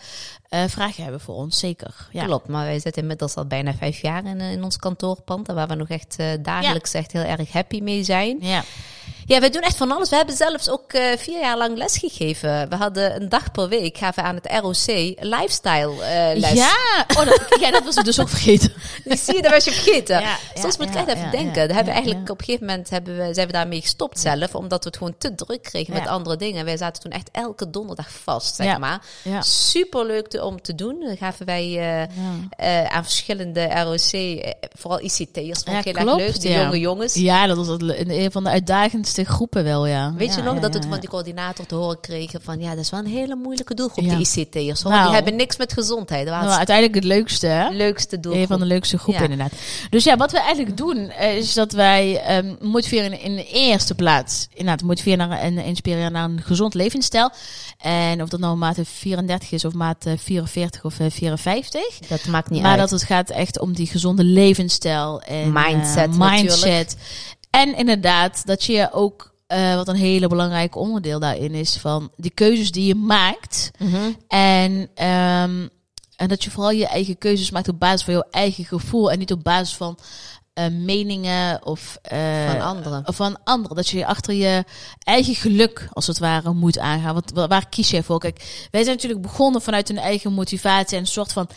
uh, 0.53 0.63
vragen 0.67 1.03
hebben 1.03 1.21
voor 1.21 1.35
ons, 1.35 1.59
zeker. 1.59 2.07
Ja. 2.11 2.25
Klopt, 2.25 2.47
maar 2.47 2.65
wij 2.65 2.79
zitten 2.79 3.01
inmiddels 3.01 3.35
al 3.35 3.45
bijna 3.45 3.73
vijf 3.73 4.01
jaar 4.01 4.25
in, 4.25 4.41
in 4.41 4.63
ons 4.63 4.77
kantoorpand. 4.77 5.47
Waar 5.47 5.67
we 5.67 5.75
nog 5.75 5.89
echt 5.89 6.15
uh, 6.19 6.27
dagelijks 6.41 6.91
ja. 6.91 6.99
echt 6.99 7.11
heel 7.11 7.21
erg 7.21 7.51
happy 7.51 7.81
mee 7.81 8.03
zijn. 8.03 8.37
Ja. 8.39 8.63
Ja, 9.25 9.39
we 9.39 9.49
doen 9.49 9.61
echt 9.61 9.77
van 9.77 9.91
alles. 9.91 10.09
We 10.09 10.15
hebben 10.15 10.35
zelfs 10.35 10.69
ook 10.69 10.93
uh, 10.93 11.01
vier 11.17 11.39
jaar 11.39 11.57
lang 11.57 11.77
les 11.77 11.97
gegeven. 11.97 12.69
We 12.69 12.75
hadden 12.75 13.21
een 13.21 13.29
dag 13.29 13.51
per 13.51 13.69
week 13.69 13.97
gaven 13.97 14.23
aan 14.23 14.35
het 14.35 14.51
ROC 14.61 15.15
lifestyle 15.19 15.91
uh, 15.91 16.39
les. 16.39 16.53
Ja, 16.53 17.05
oh, 17.07 17.25
dat, 17.25 17.57
ja, 17.59 17.71
dat 17.71 17.83
was 17.83 17.95
ik 17.95 18.05
dus 18.05 18.19
ook 18.19 18.29
vergeten. 18.39 18.73
zie 19.03 19.35
je, 19.35 19.41
dat 19.41 19.51
was 19.51 19.63
je 19.63 19.71
vergeten. 19.71 20.21
Ja, 20.21 20.37
Soms 20.53 20.75
ja, 20.75 20.85
moet 20.85 20.95
ik 20.95 21.07
echt 21.07 21.17
even 21.17 21.31
denken. 21.31 21.67
Ja, 21.67 21.73
hebben 21.73 21.93
eigenlijk 21.93 22.29
op 22.29 22.39
een 22.39 22.45
gegeven 22.45 22.67
moment 22.67 22.89
hebben 22.89 23.17
we, 23.17 23.33
zijn 23.33 23.47
we 23.47 23.53
daarmee 23.53 23.81
gestopt 23.81 24.19
zelf, 24.19 24.55
omdat 24.55 24.83
we 24.83 24.89
het 24.89 24.97
gewoon 24.97 25.17
te 25.17 25.35
druk 25.35 25.63
kregen 25.63 25.93
met 25.93 26.07
andere 26.07 26.35
dingen. 26.35 26.65
Wij 26.65 26.77
zaten 26.77 27.01
toen 27.01 27.11
echt 27.11 27.29
elke 27.31 27.69
donderdag 27.69 28.11
vast, 28.11 28.55
zeg 28.55 28.77
maar. 28.77 29.01
Super 29.39 30.05
leuk 30.05 30.27
te, 30.27 30.40
om 30.41 30.61
te 30.61 30.75
doen. 30.75 30.99
Dan 30.99 31.17
gaven 31.17 31.45
wij 31.45 31.67
uh, 32.59 32.85
aan 32.85 33.03
verschillende 33.03 33.65
ROC, 33.65 34.43
vooral 34.77 35.01
ICT'ers, 35.01 35.63
vond 35.63 35.77
ik 35.77 35.83
heel 35.83 36.07
erg 36.07 36.17
leuk. 36.17 36.41
De 36.41 36.51
jonge 36.51 36.79
jongens. 36.79 37.13
Ja, 37.13 37.47
dat 37.47 37.57
was 37.57 37.67
een 37.89 38.31
van 38.31 38.43
de 38.43 38.49
uitdagendste 38.49 39.23
groepen 39.23 39.63
wel, 39.63 39.87
ja. 39.87 40.13
Weet 40.13 40.35
je 40.35 40.41
nog 40.41 40.59
dat 40.59 40.73
we 40.73 40.81
van 40.89 40.99
die 40.99 41.09
coördinator 41.09 41.65
te 41.65 41.75
horen 41.75 41.99
kregen 41.99 42.41
van 42.41 42.59
ja, 42.59 42.69
dat 42.69 42.79
is 42.79 42.89
wel 42.89 42.99
een 42.99 43.05
hele 43.05 43.35
moeilijke 43.35 43.73
doelgroep, 43.73 44.09
die 44.09 44.19
ICT'ers. 44.19 44.83
Nou, 44.83 45.03
die 45.03 45.13
hebben 45.13 45.35
niks 45.35 45.57
met 45.57 45.73
gezondheid. 45.73 46.25
Nou, 46.25 46.49
uiteindelijk 46.49 46.95
het 46.95 47.03
leukste, 47.03 47.47
hè? 47.47 47.69
Leukste 47.69 48.19
doelgroep. 48.19 48.43
Een 48.43 48.49
van 48.49 48.59
de 48.59 48.65
leukste 48.65 48.97
groepen, 48.97 49.23
inderdaad. 49.23 49.51
Dus 49.89 50.03
ja, 50.03 50.17
wat 50.17 50.31
we 50.31 50.39
eigenlijk 50.39 50.77
doen, 50.77 51.11
is 51.11 51.53
dat 51.53 51.71
wij 51.71 52.37
um, 52.37 52.57
motiveren 52.59 53.19
in 53.19 53.35
de 53.35 53.47
eerste 53.47 53.95
plaats, 53.95 54.47
inderdaad, 54.53 54.83
motiveren 54.87 55.29
naar, 55.29 55.39
en 55.39 55.57
inspireren 55.57 56.11
naar 56.11 56.23
een 56.23 56.41
gezond 56.41 56.73
levensstijl. 56.73 57.31
En 57.77 58.21
of 58.21 58.29
dat 58.29 58.39
nou 58.39 58.57
maat 58.57 58.77
34 58.83 59.51
is 59.51 59.65
of 59.65 59.73
maat 59.73 60.05
44 60.31 60.85
of 60.85 60.93
54. 60.93 61.99
Dat 62.07 62.25
maakt 62.25 62.49
niet 62.49 62.61
maar 62.61 62.69
uit. 62.69 62.79
Maar 62.79 62.89
dat 62.89 62.99
het 62.99 63.09
gaat 63.09 63.29
echt 63.29 63.59
om 63.59 63.73
die 63.73 63.87
gezonde 63.87 64.23
levensstijl 64.23 65.21
en 65.21 65.51
mindset. 65.51 66.13
Uh, 66.13 66.31
mindset. 66.31 66.97
En 67.49 67.77
inderdaad, 67.77 68.45
dat 68.45 68.63
je 68.63 68.89
ook, 68.91 69.33
wat 69.75 69.87
een 69.87 69.95
hele 69.95 70.27
belangrijk 70.27 70.75
onderdeel 70.75 71.19
daarin 71.19 71.53
is, 71.53 71.77
van 71.77 72.11
die 72.15 72.31
keuzes 72.31 72.71
die 72.71 72.85
je 72.85 72.95
maakt. 72.95 73.71
En, 74.27 74.89
en 76.15 76.27
dat 76.27 76.43
je 76.43 76.51
vooral 76.51 76.71
je 76.71 76.87
eigen 76.87 77.17
keuzes 77.17 77.51
maakt 77.51 77.67
op 77.67 77.79
basis 77.79 78.03
van 78.03 78.13
jouw 78.13 78.27
eigen 78.29 78.65
gevoel 78.65 79.11
en 79.11 79.19
niet 79.19 79.31
op 79.31 79.43
basis 79.43 79.75
van 79.75 79.97
eh, 80.53 80.67
meningen 80.67 81.65
of 81.65 81.97
eh, 82.01 82.49
Van 82.51 82.61
anderen. 82.61 83.07
Of 83.07 83.15
van 83.15 83.39
anderen. 83.43 83.75
Dat 83.75 83.87
je 83.87 84.05
achter 84.05 84.33
je 84.33 84.63
eigen 84.99 85.35
geluk, 85.35 85.87
als 85.93 86.07
het 86.07 86.19
ware, 86.19 86.53
moet 86.53 86.79
aangaan. 86.79 87.13
Want 87.13 87.31
wa- 87.31 87.47
waar 87.47 87.69
kies 87.69 87.89
je 87.89 88.03
voor? 88.03 88.19
Kijk, 88.19 88.67
wij 88.71 88.83
zijn 88.83 88.95
natuurlijk 88.95 89.21
begonnen 89.21 89.61
vanuit 89.61 89.89
een 89.89 89.97
eigen 89.97 90.33
motivatie 90.33 90.97
en 90.97 91.03
een 91.03 91.09
soort 91.09 91.31
van 91.31 91.49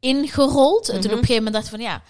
ingerold. 0.00 0.88
En 0.88 1.00
toen 1.00 1.10
op 1.10 1.16
een 1.18 1.24
gegeven 1.24 1.44
moment 1.44 1.54
dachten 1.54 1.72
we 1.72 1.78
van 1.84 1.86
ja. 1.92 2.02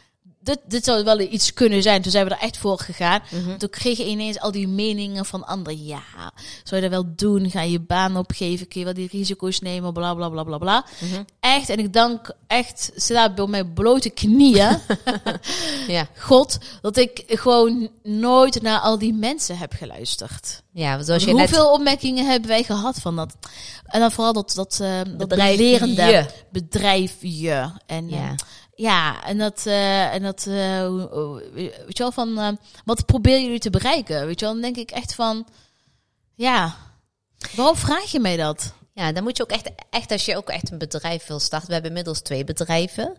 Dit, 0.49 0.59
dit 0.69 0.85
zou 0.85 1.05
wel 1.05 1.21
iets 1.21 1.53
kunnen 1.55 1.83
zijn. 1.83 2.03
Toen 2.03 2.11
zijn 2.13 2.25
we 2.25 2.31
er 2.35 2.41
echt 2.41 2.57
voor 2.57 2.79
gegaan. 2.79 3.21
Toen 3.59 3.71
kreeg 3.71 3.99
je 3.99 4.07
ineens 4.07 4.39
al 4.41 4.51
die 4.53 4.69
meningen 4.69 5.25
van 5.27 5.47
anderen. 5.47 5.85
Ja, 5.85 6.03
zou 6.65 6.83
je 6.83 6.89
dat 6.89 7.03
wel 7.03 7.13
doen? 7.17 7.51
Ga 7.51 7.63
je 7.63 7.71
je 7.71 7.81
baan 7.81 8.17
opgeven? 8.17 8.69
Kun 8.69 8.79
je 8.79 8.85
wel 8.85 8.95
die 8.95 9.09
risico's 9.13 9.61
nemen? 9.61 9.93
Bla 9.93 10.15
bla 10.15 10.29
bla 10.29 10.43
bla 10.43 10.59
bla. 10.59 10.85
Echt, 11.41 11.69
en 11.69 11.79
ik 11.79 11.93
dank 11.93 12.31
echt, 12.47 12.91
ze 12.97 13.13
daar 13.13 13.35
bij 13.35 13.47
mijn 13.47 13.73
blote 13.73 14.11
knieën. 14.11 14.79
Ja. 15.87 16.09
God, 16.19 16.59
dat 16.81 16.97
ik 16.97 17.23
gewoon 17.27 17.89
nooit 18.03 18.63
naar 18.63 18.81
al 18.81 18.99
die 18.99 19.15
mensen 19.15 19.59
heb 19.59 19.73
geluisterd. 19.73 20.63
ja, 20.73 21.03
zoals 21.03 21.25
je 21.25 21.33
net... 21.35 21.51
Hoeveel 21.51 21.73
opmerkingen 21.73 22.27
hebben 22.27 22.49
wij 22.49 22.63
gehad 22.63 22.99
van 23.01 23.17
dat? 23.17 23.37
En 23.85 24.01
dan 24.01 24.13
vooral 24.13 24.33
dat, 24.33 24.53
dat, 24.55 24.79
eh 24.83 24.99
dat 25.07 25.17
Bedrijf 25.29 25.57
belerende 25.57 26.03
je. 26.03 26.27
bedrijf 26.53 27.15
je. 27.21 27.71
En, 27.87 28.09
Ja. 28.09 28.35
Ja. 28.79 29.25
en 29.25 29.39
dat, 29.39 29.63
eh, 29.67 30.15
en 30.15 30.23
dat 30.23 30.47
eh, 30.47 30.95
weet 31.55 31.97
je 31.97 32.03
wel, 32.03 32.13
van 32.13 32.39
eh, 32.39 32.49
wat 32.85 33.07
proberen 33.07 33.43
jullie 33.43 33.59
te 33.59 33.71
bereiken? 33.71 34.27
Weet 34.27 34.41
je 34.41 34.45
wel, 34.45 34.55
dan 34.55 34.63
denk 34.63 34.77
ik 34.77 34.91
echt 34.91 35.15
van, 35.15 35.47
ja, 36.35 36.75
waarom 37.57 37.77
vraag 37.77 38.11
je 38.11 38.21
mij 38.21 38.37
dat? 38.37 38.73
Ja, 38.95 39.13
dan 39.13 39.23
moet 39.23 39.37
je 39.37 39.43
ook 39.43 39.51
echt, 39.51 39.71
echt, 39.91 40.13
als 40.13 40.25
je 40.25 40.37
ook 40.37 40.49
echt 40.49 40.71
een 40.71 40.79
bedrijf 40.79 41.27
wil 41.27 41.39
starten. 41.39 41.67
We 41.67 41.73
hebben 41.73 41.91
inmiddels 41.91 42.21
twee 42.21 42.45
bedrijven. 42.45 43.17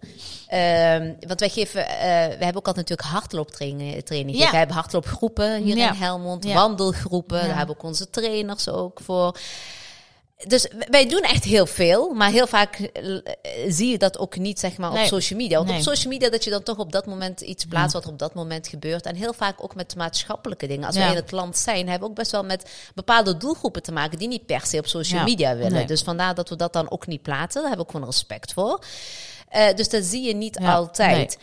Ehm, 0.48 1.13
want 1.28 1.39
wij 1.39 1.50
geven, 1.50 1.88
eh, 1.88 2.00
we 2.38 2.44
hebben 2.44 2.56
ook 2.56 2.68
altijd 2.68 2.89
natuurlijk 2.89 3.10
hardlooptraining. 3.10 4.04
Training. 4.06 4.38
Ja. 4.38 4.51
We 4.51 4.58
hebben 4.58 4.75
hardloopgroepen 4.75 5.62
hier 5.63 5.78
Ja. 5.78 5.89
in 5.92 5.96
Helmond, 5.98 6.44
Ja. 6.46 6.54
wandelgroepen. 6.54 7.38
Daar 7.38 7.48
hebben 7.58 7.75
we 7.75 7.82
ook 7.82 7.88
onze 7.88 8.10
trainers 8.10 8.70
ook 8.70 9.00
voor. 9.04 9.39
Dus 10.48 10.67
wij 10.89 11.08
doen 11.08 11.22
echt 11.22 11.43
heel 11.43 11.65
veel, 11.65 12.13
maar 12.13 12.29
heel 12.31 12.48
vaak 12.48 12.75
eh, 12.79 13.03
zie 13.67 13.89
je 13.89 13.98
dat 13.98 14.17
ook 14.17 14.38
niet 14.38 14.60
zeg 14.60 14.77
maar, 14.77 14.89
op 14.89 14.96
Nee. 14.96 15.08
social 15.08 15.39
media. 15.39 15.55
Want 15.58 15.69
Nee. 15.69 15.77
op 15.77 15.84
social 15.84 16.12
media 16.13 16.29
dat 16.29 16.43
je 16.43 16.50
dan 16.50 16.63
toch 16.63 16.77
op 16.77 16.91
dat 16.91 17.05
moment 17.05 17.41
iets 17.41 17.65
plaatst 17.65 17.93
wat 17.93 18.03
er 18.05 18.10
op 18.12 18.19
dat 18.19 18.34
moment 18.34 18.67
gebeurt. 18.67 19.05
En 19.05 19.15
heel 19.15 19.34
vaak 19.34 19.63
ook 19.63 19.75
met 19.75 19.96
maatschappelijke 19.96 20.67
dingen. 20.67 20.86
Als 20.86 20.96
Ja. 20.96 21.01
wij 21.01 21.10
in 21.10 21.15
het 21.15 21.31
land 21.31 21.58
zijn, 21.58 21.88
hebben 21.88 22.00
we 22.00 22.10
ook 22.10 22.15
best 22.15 22.31
wel 22.31 22.43
met 22.43 22.69
bepaalde 22.96 23.38
doelgroepen 23.38 23.84
te 23.84 23.91
maken 23.91 24.17
die 24.19 24.27
niet 24.27 24.46
per 24.46 24.65
se 24.65 24.77
op 24.77 24.88
social 24.88 25.19
Ja. 25.19 25.25
media 25.25 25.55
willen. 25.55 25.72
Nee. 25.74 25.86
Dus 25.86 26.01
vandaar 26.01 26.36
dat 26.36 26.50
we 26.50 26.55
dat 26.55 26.74
dan 26.74 26.91
ook 26.91 27.08
niet 27.08 27.22
plaatsen. 27.22 27.60
Daar 27.62 27.69
hebben 27.69 27.86
we 27.88 27.91
gewoon 27.91 28.08
respect 28.08 28.53
voor. 28.53 28.84
Eh, 29.50 29.75
dus 29.75 29.89
dat 29.89 30.03
zie 30.03 30.22
je 30.24 30.36
niet 30.36 30.58
Ja, 30.62 30.74
altijd. 30.74 31.38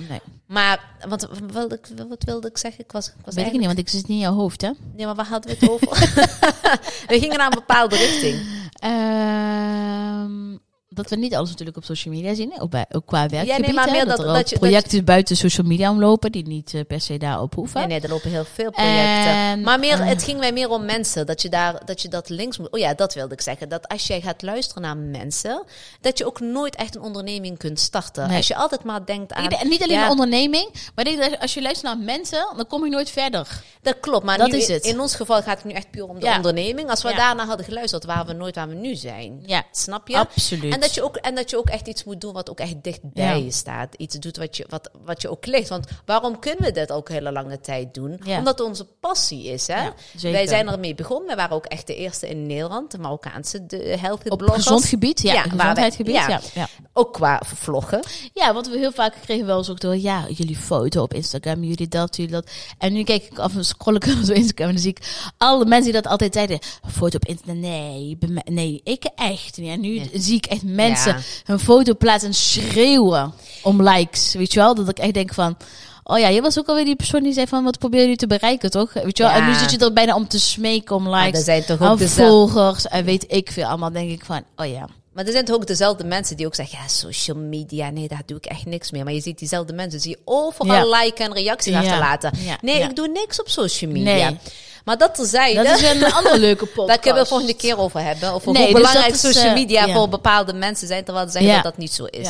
Maar, 0.46 0.80
want 1.08 1.22
wat 1.22 1.38
wilde, 1.52 1.74
ik, 1.74 1.86
wat 2.08 2.24
wilde 2.24 2.48
ik 2.48 2.58
zeggen? 2.58 2.84
Ik 2.84 2.92
was, 2.92 3.06
ik 3.06 3.12
was 3.24 3.34
weet 3.34 3.46
ik 3.46 3.52
niet, 3.52 3.60
eigenlijk- 3.62 3.74
want 3.76 3.78
ik 3.78 3.88
zit 3.88 4.02
niet 4.08 4.16
in 4.18 4.22
jouw 4.22 4.34
hoofd, 4.34 4.60
hè? 4.60 4.70
Nee, 4.94 5.06
maar 5.06 5.14
waar 5.14 5.26
hadden 5.26 5.50
we 5.50 5.56
het 5.60 5.70
over? 5.70 5.88
we 7.10 7.18
gingen 7.20 7.36
naar 7.38 7.46
een 7.46 7.58
bepaalde 7.58 7.96
richting. 7.96 8.64
Ehm, 8.82 10.60
dat 10.88 11.10
we 11.10 11.16
niet 11.16 11.34
alles 11.34 11.50
natuurlijk 11.50 11.76
op 11.76 11.84
social 11.84 12.14
media 12.14 12.34
zien, 12.34 12.60
ook, 12.60 12.70
bij, 12.70 12.84
ook 12.90 13.06
qua 13.06 13.28
werkgebied. 13.28 13.66
nee, 13.66 13.74
maar 13.74 13.84
hè? 13.86 13.90
meer 13.90 14.06
dat, 14.06 14.16
dat- 14.16 14.26
er 14.26 14.32
dat 14.32 14.36
ook 14.42 14.46
je- 14.48 14.58
projecten 14.58 15.04
buiten 15.04 15.36
social 15.36 15.66
media 15.66 15.90
omlopen 15.90 16.32
die 16.32 16.46
niet 16.46 16.74
eh, 16.74 16.80
per 16.86 17.00
se 17.00 17.16
daarop 17.18 17.54
hoeven. 17.54 17.78
Nee, 17.80 17.88
nee, 17.88 18.00
er 18.00 18.08
lopen 18.08 18.30
heel 18.30 18.44
veel 18.44 18.70
projecten. 18.70 19.32
En, 19.32 19.60
maar 19.60 19.78
meer, 19.78 20.04
het 20.04 20.22
ging 20.22 20.38
mij 20.38 20.52
meer 20.52 20.68
om 20.70 20.84
mensen. 20.84 21.26
Dat 21.26 21.42
je, 21.42 21.48
daar, 21.48 21.84
dat 21.84 22.02
je 22.02 22.08
dat 22.08 22.28
links 22.28 22.58
moet... 22.58 22.70
Oh 22.72 22.78
ja, 22.78 22.94
dat 22.94 23.14
wilde 23.14 23.34
ik 23.34 23.40
zeggen. 23.40 23.68
Dat 23.68 23.88
als 23.88 24.06
jij 24.06 24.20
gaat 24.20 24.42
luisteren 24.42 24.82
naar 24.82 24.96
mensen... 24.96 25.64
dat 26.00 26.18
je 26.18 26.26
ook 26.26 26.40
nooit 26.40 26.76
echt 26.76 26.94
een 26.96 27.02
onderneming 27.02 27.58
kunt 27.58 27.80
starten. 27.80 28.28
Nee. 28.28 28.36
Als 28.36 28.46
je 28.46 28.56
altijd 28.56 28.84
maar 28.84 29.06
denkt 29.06 29.32
aan... 29.32 29.44
Ik 29.44 29.64
niet 29.64 29.82
alleen 29.82 29.96
ja, 29.98 30.04
een 30.04 30.10
onderneming, 30.10 30.70
maar 30.94 31.36
als 31.40 31.54
je 31.54 31.62
luistert 31.62 31.94
naar 31.94 32.04
mensen, 32.04 32.52
dan 32.56 32.66
kom 32.66 32.84
je 32.84 32.90
nooit 32.90 33.10
verder. 33.10 33.62
Dat 33.82 34.00
klopt, 34.00 34.24
maar 34.24 34.38
Dat 34.38 34.50
nu, 34.50 34.56
is 34.58 34.68
het. 34.68 34.84
in 34.84 35.00
ons 35.00 35.14
geval 35.14 35.42
gaat 35.42 35.56
het 35.56 35.64
nu 35.64 35.72
echt 35.72 35.90
puur 35.90 36.08
om 36.08 36.20
de 36.20 36.26
Ja. 36.26 36.36
onderneming. 36.36 36.90
Als 36.90 37.02
we 37.02 37.08
Ja. 37.08 37.16
daarna 37.16 37.46
hadden 37.46 37.66
geluisterd, 37.66 38.04
waren 38.04 38.26
we 38.26 38.32
nooit 38.32 38.54
waar 38.54 38.68
we 38.68 38.74
nu 38.74 38.94
zijn. 38.94 39.42
Ja, 39.46 39.62
Snap 39.72 40.08
je? 40.08 40.16
absoluut. 40.16 40.74
En 40.76 40.82
dat, 40.82 40.94
je 40.94 41.02
ook, 41.02 41.16
en 41.16 41.34
dat 41.34 41.50
je 41.50 41.56
ook 41.56 41.68
echt 41.68 41.86
iets 41.86 42.04
moet 42.04 42.20
doen 42.20 42.32
wat 42.32 42.50
ook 42.50 42.60
echt 42.60 42.74
dicht 42.82 43.00
bij 43.02 43.24
Ja. 43.24 43.44
je 43.44 43.50
staat. 43.50 43.94
Iets 43.94 44.14
doet 44.18 44.36
wat 44.36 44.56
je, 44.56 44.66
wat, 44.68 44.90
wat 45.04 45.22
je 45.22 45.30
ook 45.30 45.46
ligt. 45.46 45.68
Want 45.68 45.86
waarom 46.04 46.38
kunnen 46.38 46.64
we 46.64 46.70
dit 46.72 46.92
ook 46.92 47.08
hele 47.08 47.32
lange 47.32 47.60
tijd 47.60 47.94
doen? 47.94 48.20
Ja. 48.24 48.38
Omdat 48.38 48.58
het 48.58 48.68
onze 48.68 48.84
passie 49.00 49.44
is. 49.44 49.66
Hè? 49.66 49.88
Wij 50.20 50.46
zijn 50.46 50.68
ermee 50.68 50.94
begonnen. 50.94 51.28
We 51.28 51.34
waren 51.34 51.56
ook 51.56 51.66
echt 51.66 51.86
de 51.86 51.94
eerste 51.94 52.28
in 52.28 52.46
Nederland. 52.46 52.90
De 52.90 52.98
Marokkaanse 52.98 53.66
de 53.66 53.96
healthy 54.00 54.28
op 54.28 54.38
bloggers. 54.38 54.62
gezond 54.62 54.84
gebied, 54.84 55.22
ja, 55.22 55.42
gezondheidsgebied, 55.42 56.14
ja. 56.14 56.68
Ook 56.92 57.12
qua 57.12 57.42
vloggen. 57.44 58.00
Ja, 58.32 58.54
wat 58.54 58.68
we 58.68 58.78
heel 58.78 58.92
vaak 58.92 59.14
kregen 59.22 59.46
wel 59.46 59.58
eens 59.58 59.70
ook 59.70 59.80
door, 59.80 59.96
ja, 59.96 60.26
jullie 60.28 60.56
foto 60.56 61.02
op 61.02 61.14
Instagram, 61.14 61.64
jullie 61.64 61.88
dat, 61.88 62.16
jullie 62.16 62.32
dat. 62.32 62.50
En 62.78 62.92
nu 62.92 63.02
kijk 63.04 63.22
ik 63.22 63.38
af 63.38 63.54
en 63.54 63.64
scroll 63.64 63.94
ik 63.94 64.04
op 64.22 64.28
Instagram 64.28 64.68
en 64.68 64.74
dan 64.74 64.82
zie 64.82 64.90
ik 64.90 65.30
alle 65.38 65.64
mensen 65.64 65.92
die 65.92 66.02
dat 66.02 66.10
altijd 66.10 66.34
zeiden, 66.34 66.58
foto 66.90 67.16
op 67.16 67.24
Instagram, 67.24 67.60
nee, 67.60 68.18
nee, 68.44 68.80
ik 68.84 69.04
echt 69.14 69.56
niet. 69.56 69.70
En 69.70 69.80
nu 69.80 70.02
zie 70.12 70.36
ik 70.36 70.46
echt 70.46 70.62
mensen 70.74 71.12
Ja. 71.16 71.20
hun 71.44 71.58
foto 71.58 71.94
plaatsen 71.94 72.28
en 72.28 72.34
schreeuwen 72.34 73.32
om 73.62 73.82
likes, 73.88 74.34
weet 74.34 74.52
je 74.52 74.58
wel? 74.60 74.74
Dat 74.74 74.88
ik 74.88 74.98
echt 74.98 75.14
denk 75.14 75.34
van, 75.34 75.56
oh 76.04 76.18
ja, 76.18 76.28
je 76.28 76.40
was 76.40 76.58
ook 76.58 76.68
alweer 76.68 76.84
die 76.84 76.96
persoon 76.96 77.22
die 77.22 77.32
zei 77.32 77.46
van, 77.46 77.64
wat 77.64 77.78
probeer 77.78 78.00
jullie 78.00 78.16
te 78.16 78.26
bereiken, 78.26 78.70
toch? 78.70 78.92
Weet 78.92 79.16
je 79.16 79.22
wel? 79.22 79.32
Ja. 79.32 79.38
En 79.38 79.46
nu 79.46 79.54
zit 79.54 79.70
je 79.70 79.78
er 79.78 79.92
bijna 79.92 80.14
om 80.14 80.28
te 80.28 80.40
smeken 80.40 80.96
om 80.96 81.06
er 81.06 81.22
likes, 81.24 81.44
zijn 81.44 81.64
toch 81.64 81.82
ook 81.82 81.98
dezelfde... 81.98 82.52
volgers 82.52 82.86
en 82.86 83.04
weet 83.04 83.24
ik 83.28 83.50
veel 83.52 83.64
allemaal, 83.66 83.92
denk 83.92 84.10
ik 84.10 84.24
van, 84.24 84.42
oh 84.56 84.66
ja. 84.66 84.88
Maar 85.12 85.24
er 85.24 85.32
zijn 85.32 85.44
toch 85.44 85.56
ook 85.56 85.66
dezelfde 85.66 86.04
mensen 86.04 86.36
die 86.36 86.46
ook 86.46 86.54
zeggen, 86.54 86.78
ja, 86.82 86.88
social 86.88 87.36
media, 87.36 87.90
nee, 87.90 88.08
daar 88.08 88.22
doe 88.26 88.36
ik 88.36 88.46
echt 88.46 88.66
niks 88.66 88.90
meer. 88.90 89.04
Maar 89.04 89.12
je 89.12 89.20
ziet 89.20 89.38
diezelfde 89.38 89.72
mensen, 89.72 90.00
zie 90.00 90.10
je 90.10 90.18
overal 90.24 90.90
liken 91.02 91.24
en 91.26 91.32
reacties 91.32 91.72
Ja. 91.72 91.78
achterlaten. 91.80 92.32
Ja. 92.38 92.58
Nee, 92.60 92.78
Ja. 92.78 92.88
ik 92.88 92.96
doe 92.96 93.08
niks 93.08 93.40
op 93.40 93.48
social 93.48 93.90
media. 93.90 94.28
Nee. 94.30 94.38
Maar 94.86 94.98
dat 94.98 95.14
terzijde, 95.14 95.62
Dat 95.62 95.80
is 95.80 95.90
een 95.90 96.12
andere 96.18 96.38
leuke 96.38 96.66
podcast. 96.66 96.88
daar 96.88 96.98
kunnen 96.98 97.22
we 97.22 97.28
volgende 97.28 97.54
keer 97.54 97.78
over 97.78 98.00
hebben. 98.02 98.32
Over 98.32 98.52
Nee, 98.52 98.62
hoe 98.62 98.72
dus 98.72 98.82
belangrijk 98.82 99.14
is, 99.14 99.20
social 99.20 99.44
eh, 99.44 99.52
media 99.54 99.84
ja. 99.84 99.94
voor 99.94 100.08
bepaalde 100.08 100.52
mensen 100.52 100.86
zijn, 100.86 101.04
terwijl 101.04 101.26
ze 101.26 101.32
zeggen 101.32 101.50
Ja. 101.50 101.56
dat 101.56 101.64
dat 101.64 101.76
niet 101.76 101.92
zo 101.92 102.04
is. 102.04 102.28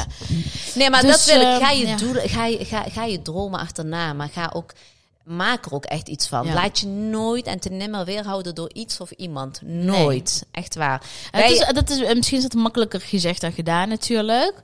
Nee, 0.74 0.90
maar 0.90 1.02
Dus, 1.02 1.10
dat 1.10 1.24
wil 1.24 1.40
ik. 1.40 1.62
Ga 1.62 1.70
eh, 1.70 1.78
je, 1.78 1.86
ja. 1.86 1.96
doelen, 1.96 2.28
ga, 2.28 2.46
je, 2.46 2.64
ga, 2.64 2.84
ga 2.92 3.04
je 3.04 3.22
dromen 3.22 3.60
achterna, 3.60 4.12
maar 4.12 4.28
ga 4.34 4.50
ook... 4.54 4.70
Maak 5.26 5.64
er 5.66 5.72
ook 5.72 5.84
echt 5.84 6.08
iets 6.08 6.26
van. 6.28 6.46
Ja. 6.46 6.54
Laat 6.54 6.78
je 6.78 6.86
nooit 6.86 7.46
en 7.46 7.58
te 7.60 7.68
nimmer 7.68 8.04
weerhouden 8.04 8.54
door 8.54 8.70
iets 8.72 9.00
of 9.00 9.10
iemand. 9.10 9.60
Nooit. 9.64 10.46
Echt 10.52 10.74
waar. 10.74 11.02
Het 11.30 11.50
is, 11.50 11.66
dat 11.72 11.90
is, 11.90 12.00
eh, 12.02 12.14
misschien 12.14 12.38
is 12.38 12.44
het 12.44 12.54
makkelijker 12.54 13.00
gezegd 13.00 13.40
dan 13.40 13.52
gedaan 13.52 13.88
natuurlijk. 13.88 14.54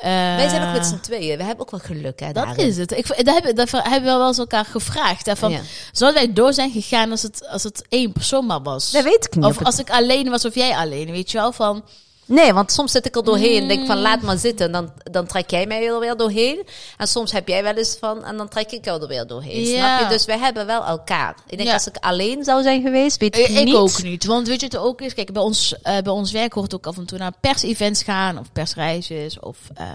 wij 0.00 0.48
zijn 0.48 0.62
ook 0.66 0.72
met 0.72 0.82
Eh, 0.82 0.88
z'n 0.88 1.00
tweeën. 1.00 1.36
We 1.38 1.44
hebben 1.44 1.64
ook 1.64 1.70
wel 1.70 1.80
geluk, 1.80 2.20
hè, 2.20 2.32
Dat 2.32 2.44
daarin. 2.44 2.66
is 2.66 2.76
het. 2.76 2.92
Ik, 2.92 3.06
dat 3.24 3.34
hebben, 3.34 3.54
dat 3.54 3.70
hebben 3.70 4.12
we 4.12 4.18
wel 4.18 4.26
eens 4.26 4.38
elkaar 4.38 4.64
gevraagd. 4.64 5.26
Hè, 5.26 5.36
van, 5.36 5.50
Ja. 5.50 5.60
Zouden 5.92 6.22
wij 6.24 6.32
door 6.32 6.52
zijn 6.52 6.70
gegaan 6.70 7.10
als 7.10 7.22
het, 7.22 7.48
als 7.48 7.62
het 7.62 7.84
één 7.88 8.12
persoon 8.12 8.46
maar 8.46 8.62
was? 8.62 8.90
Dat 8.90 9.04
weet 9.04 9.24
ik 9.24 9.34
niet. 9.34 9.44
Of 9.44 9.64
als 9.64 9.78
ik 9.78 9.90
alleen 9.90 10.30
was 10.30 10.44
of 10.44 10.54
jij 10.54 10.76
alleen, 10.76 11.10
weet 11.10 11.30
je 11.30 11.38
wel? 11.38 11.52
Van, 11.52 11.84
Nee, 12.26 12.52
want 12.52 12.72
soms 12.72 12.92
zit 12.92 13.06
ik 13.06 13.16
er 13.16 13.24
doorheen 13.24 13.62
en 13.62 13.68
denk 13.68 13.86
van 13.86 13.98
laat 14.00 14.22
maar 14.22 14.38
zitten. 14.38 14.72
Dan, 14.72 14.92
dan 15.10 15.26
trek 15.26 15.50
jij 15.50 15.66
mij 15.66 15.86
er 15.86 16.00
weer 16.00 16.16
doorheen. 16.16 16.62
En 16.96 17.06
soms 17.08 17.32
heb 17.32 17.48
jij 17.48 17.62
wel 17.62 17.74
eens 17.74 17.96
van 18.00 18.24
en 18.24 18.36
dan 18.36 18.48
trek 18.48 18.72
ik 18.72 18.84
jou 18.84 19.02
er 19.02 19.08
weer 19.08 19.26
doorheen. 19.26 19.62
Ja. 19.66 19.96
Snap 19.96 20.08
je? 20.08 20.14
Dus 20.16 20.24
wij 20.24 20.38
hebben 20.38 20.66
wel 20.66 20.84
elkaar. 20.84 21.36
Ik 21.48 21.56
denk 21.56 21.68
Ja. 21.68 21.74
als 21.74 21.86
ik 21.86 21.96
alleen 21.96 22.44
zou 22.44 22.62
zijn 22.62 22.82
geweest, 22.82 23.16
weet 23.16 23.38
ik, 23.38 23.48
ik, 23.48 23.56
ik 23.56 23.64
niet. 23.64 23.74
ook 23.74 24.02
niet. 24.02 24.24
Want 24.24 24.48
weet 24.48 24.60
je 24.60 24.66
het 24.66 24.76
ook 24.76 25.00
is? 25.00 25.14
Kijk, 25.14 25.32
bij 25.32 25.42
ons, 25.42 25.74
eh, 25.82 25.98
bij 25.98 26.12
ons 26.12 26.32
werk 26.32 26.52
hoort 26.52 26.74
ook 26.74 26.86
af 26.86 26.96
en 26.96 27.06
toe 27.06 27.18
naar 27.18 27.32
pers-events 27.40 28.02
gaan. 28.02 28.38
Of 28.38 28.52
persreizen. 28.52 29.28
Of, 29.40 29.58
eh, 29.74 29.90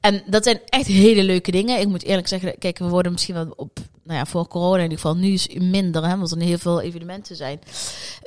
en 0.00 0.22
dat 0.26 0.44
zijn 0.44 0.60
echt 0.68 0.86
hele 0.86 1.22
leuke 1.22 1.50
dingen. 1.50 1.80
Ik 1.80 1.88
moet 1.88 2.04
eerlijk 2.04 2.28
zeggen, 2.28 2.58
kijk, 2.58 2.78
we 2.78 2.88
worden 2.88 3.12
misschien 3.12 3.34
wel 3.34 3.52
op... 3.56 3.78
Nou 4.08 4.20
ja, 4.20 4.26
voor 4.26 4.48
corona 4.48 4.76
in 4.76 4.82
ieder 4.82 4.98
geval. 4.98 5.16
Nu 5.16 5.32
is 5.32 5.48
minder, 5.48 6.08
hè, 6.08 6.16
want 6.16 6.30
er 6.30 6.40
heel 6.40 6.58
veel 6.58 6.80
evenementen 6.80 7.36
zijn. 7.36 7.60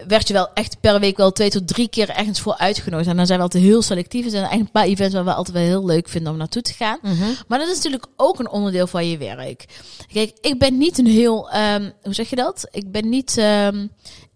Werd 0.08 0.28
je 0.28 0.34
wel 0.34 0.54
echt 0.54 0.80
per 0.80 1.00
week 1.00 1.18
wel 1.18 1.32
twee 1.32 1.50
tot 1.50 1.68
drie 1.68 1.88
keer 1.88 2.10
ergens 2.10 2.40
voor 2.40 2.58
uitgenodigd. 2.58 3.10
En 3.10 3.16
dan 3.16 3.26
zijn 3.26 3.38
we 3.38 3.44
altijd 3.44 3.64
heel 3.64 3.82
selectief. 3.82 4.26
Er 4.26 4.32
zijn 4.32 4.44
echt 4.44 4.60
een 4.60 4.72
paar 4.72 4.86
events 4.86 5.14
waar 5.14 5.26
we 5.26 5.34
altijd 5.34 5.58
wel 5.58 5.66
heel 5.66 5.86
leuk 5.86 6.10
vinden 6.10 6.32
om 6.32 6.38
naartoe 6.38 6.62
te 6.62 6.74
gaan. 6.74 6.98
Mhm. 7.02 7.24
Maar 7.48 7.60
dat 7.60 7.68
is 7.68 7.76
natuurlijk 7.76 8.06
ook 8.16 8.40
een 8.40 8.50
onderdeel 8.50 8.88
van 8.88 9.10
je 9.10 9.18
werk. 9.18 9.66
Kijk, 10.14 10.38
ik 10.42 10.60
ben 10.60 10.78
niet 10.78 10.98
een 10.98 11.08
heel, 11.08 11.50
ehm, 11.50 11.90
hoe 12.04 12.14
zeg 12.14 12.30
je 12.30 12.36
dat? 12.36 12.68
Ik 12.72 12.92
ben 12.92 13.10
niet, 13.10 13.38
ehm, 13.38 13.88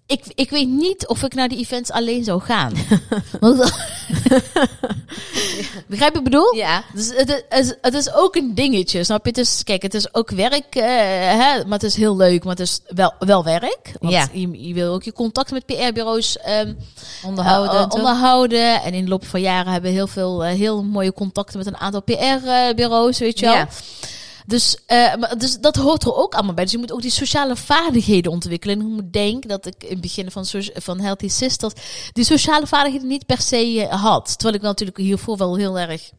ik, 0.07 0.23
ik 0.35 0.49
weet 0.49 0.67
niet 0.67 1.07
of 1.07 1.23
ik 1.23 1.33
naar 1.33 1.47
die 1.47 1.57
events 1.59 1.91
alleen 1.91 2.23
zou 2.23 2.41
gaan. 2.41 2.73
Want, 3.39 3.73
Begrijp 5.87 6.11
je 6.13 6.17
ik 6.17 6.23
bedoel? 6.23 6.55
Ja. 6.55 6.83
Dus 6.93 7.11
het, 7.15 7.45
is, 7.49 7.75
het 7.81 7.93
is 7.93 8.13
ook 8.13 8.35
een 8.35 8.55
dingetje, 8.55 9.03
snap 9.03 9.25
je? 9.25 9.31
Is, 9.31 9.61
kijk, 9.63 9.81
het 9.81 9.93
is 9.93 10.13
ook 10.13 10.29
werk, 10.31 10.75
eh, 10.75 10.83
hè, 11.39 11.63
maar 11.65 11.79
het 11.79 11.83
is 11.83 11.95
heel 11.95 12.15
leuk, 12.15 12.43
maar 12.43 12.55
het 12.55 12.67
is 12.67 12.79
wel, 12.87 13.13
wel 13.19 13.43
werk. 13.43 13.91
Want 13.99 14.13
Ja. 14.13 14.27
je, 14.33 14.67
je 14.67 14.73
wil 14.73 14.93
ook 14.93 15.03
je 15.03 15.13
contact 15.13 15.51
met 15.51 15.65
PR-bureaus 15.65 16.37
ehm, 16.37 16.73
Onderhouden. 17.25 17.79
eh, 17.79 17.85
onderhouden. 17.89 18.81
En 18.81 18.93
in 18.93 19.03
de 19.03 19.09
loop 19.09 19.25
van 19.25 19.41
jaren 19.41 19.71
hebben 19.71 19.89
we 19.89 19.95
heel 19.95 20.07
veel 20.07 20.43
eh, 20.43 20.53
heel 20.53 20.83
mooie 20.83 21.13
contacten 21.13 21.57
met 21.57 21.67
een 21.67 21.77
aantal 21.77 22.01
PR-bureaus, 22.01 23.19
weet 23.19 23.39
je 23.39 23.45
wel. 23.45 23.55
Ja. 23.55 23.67
Dus, 24.45 24.77
uh, 24.87 25.13
dus 25.37 25.57
dat 25.59 25.75
hoort 25.75 26.03
er 26.03 26.15
ook 26.15 26.33
allemaal 26.33 26.53
bij. 26.53 26.63
Dus 26.63 26.73
je 26.73 26.79
moet 26.79 26.91
ook 26.91 27.01
die 27.01 27.11
sociale 27.11 27.55
vaardigheden 27.55 28.31
ontwikkelen. 28.31 28.79
En 28.79 28.85
ik 28.85 28.91
moet 28.91 29.13
denken 29.13 29.49
dat 29.49 29.65
ik 29.65 29.83
in 29.83 29.89
het 29.89 30.01
begin 30.01 30.31
van, 30.31 30.45
van 30.73 30.99
Healthy 30.99 31.27
Sisters 31.27 31.73
die 32.13 32.23
sociale 32.23 32.67
vaardigheden 32.67 33.07
niet 33.07 33.25
per 33.25 33.41
se 33.41 33.87
had. 33.89 34.27
Terwijl 34.37 34.55
ik 34.55 34.61
natuurlijk 34.61 34.97
hiervoor 34.97 35.37
wel 35.37 35.55
heel 35.55 35.79
erg 35.79 36.11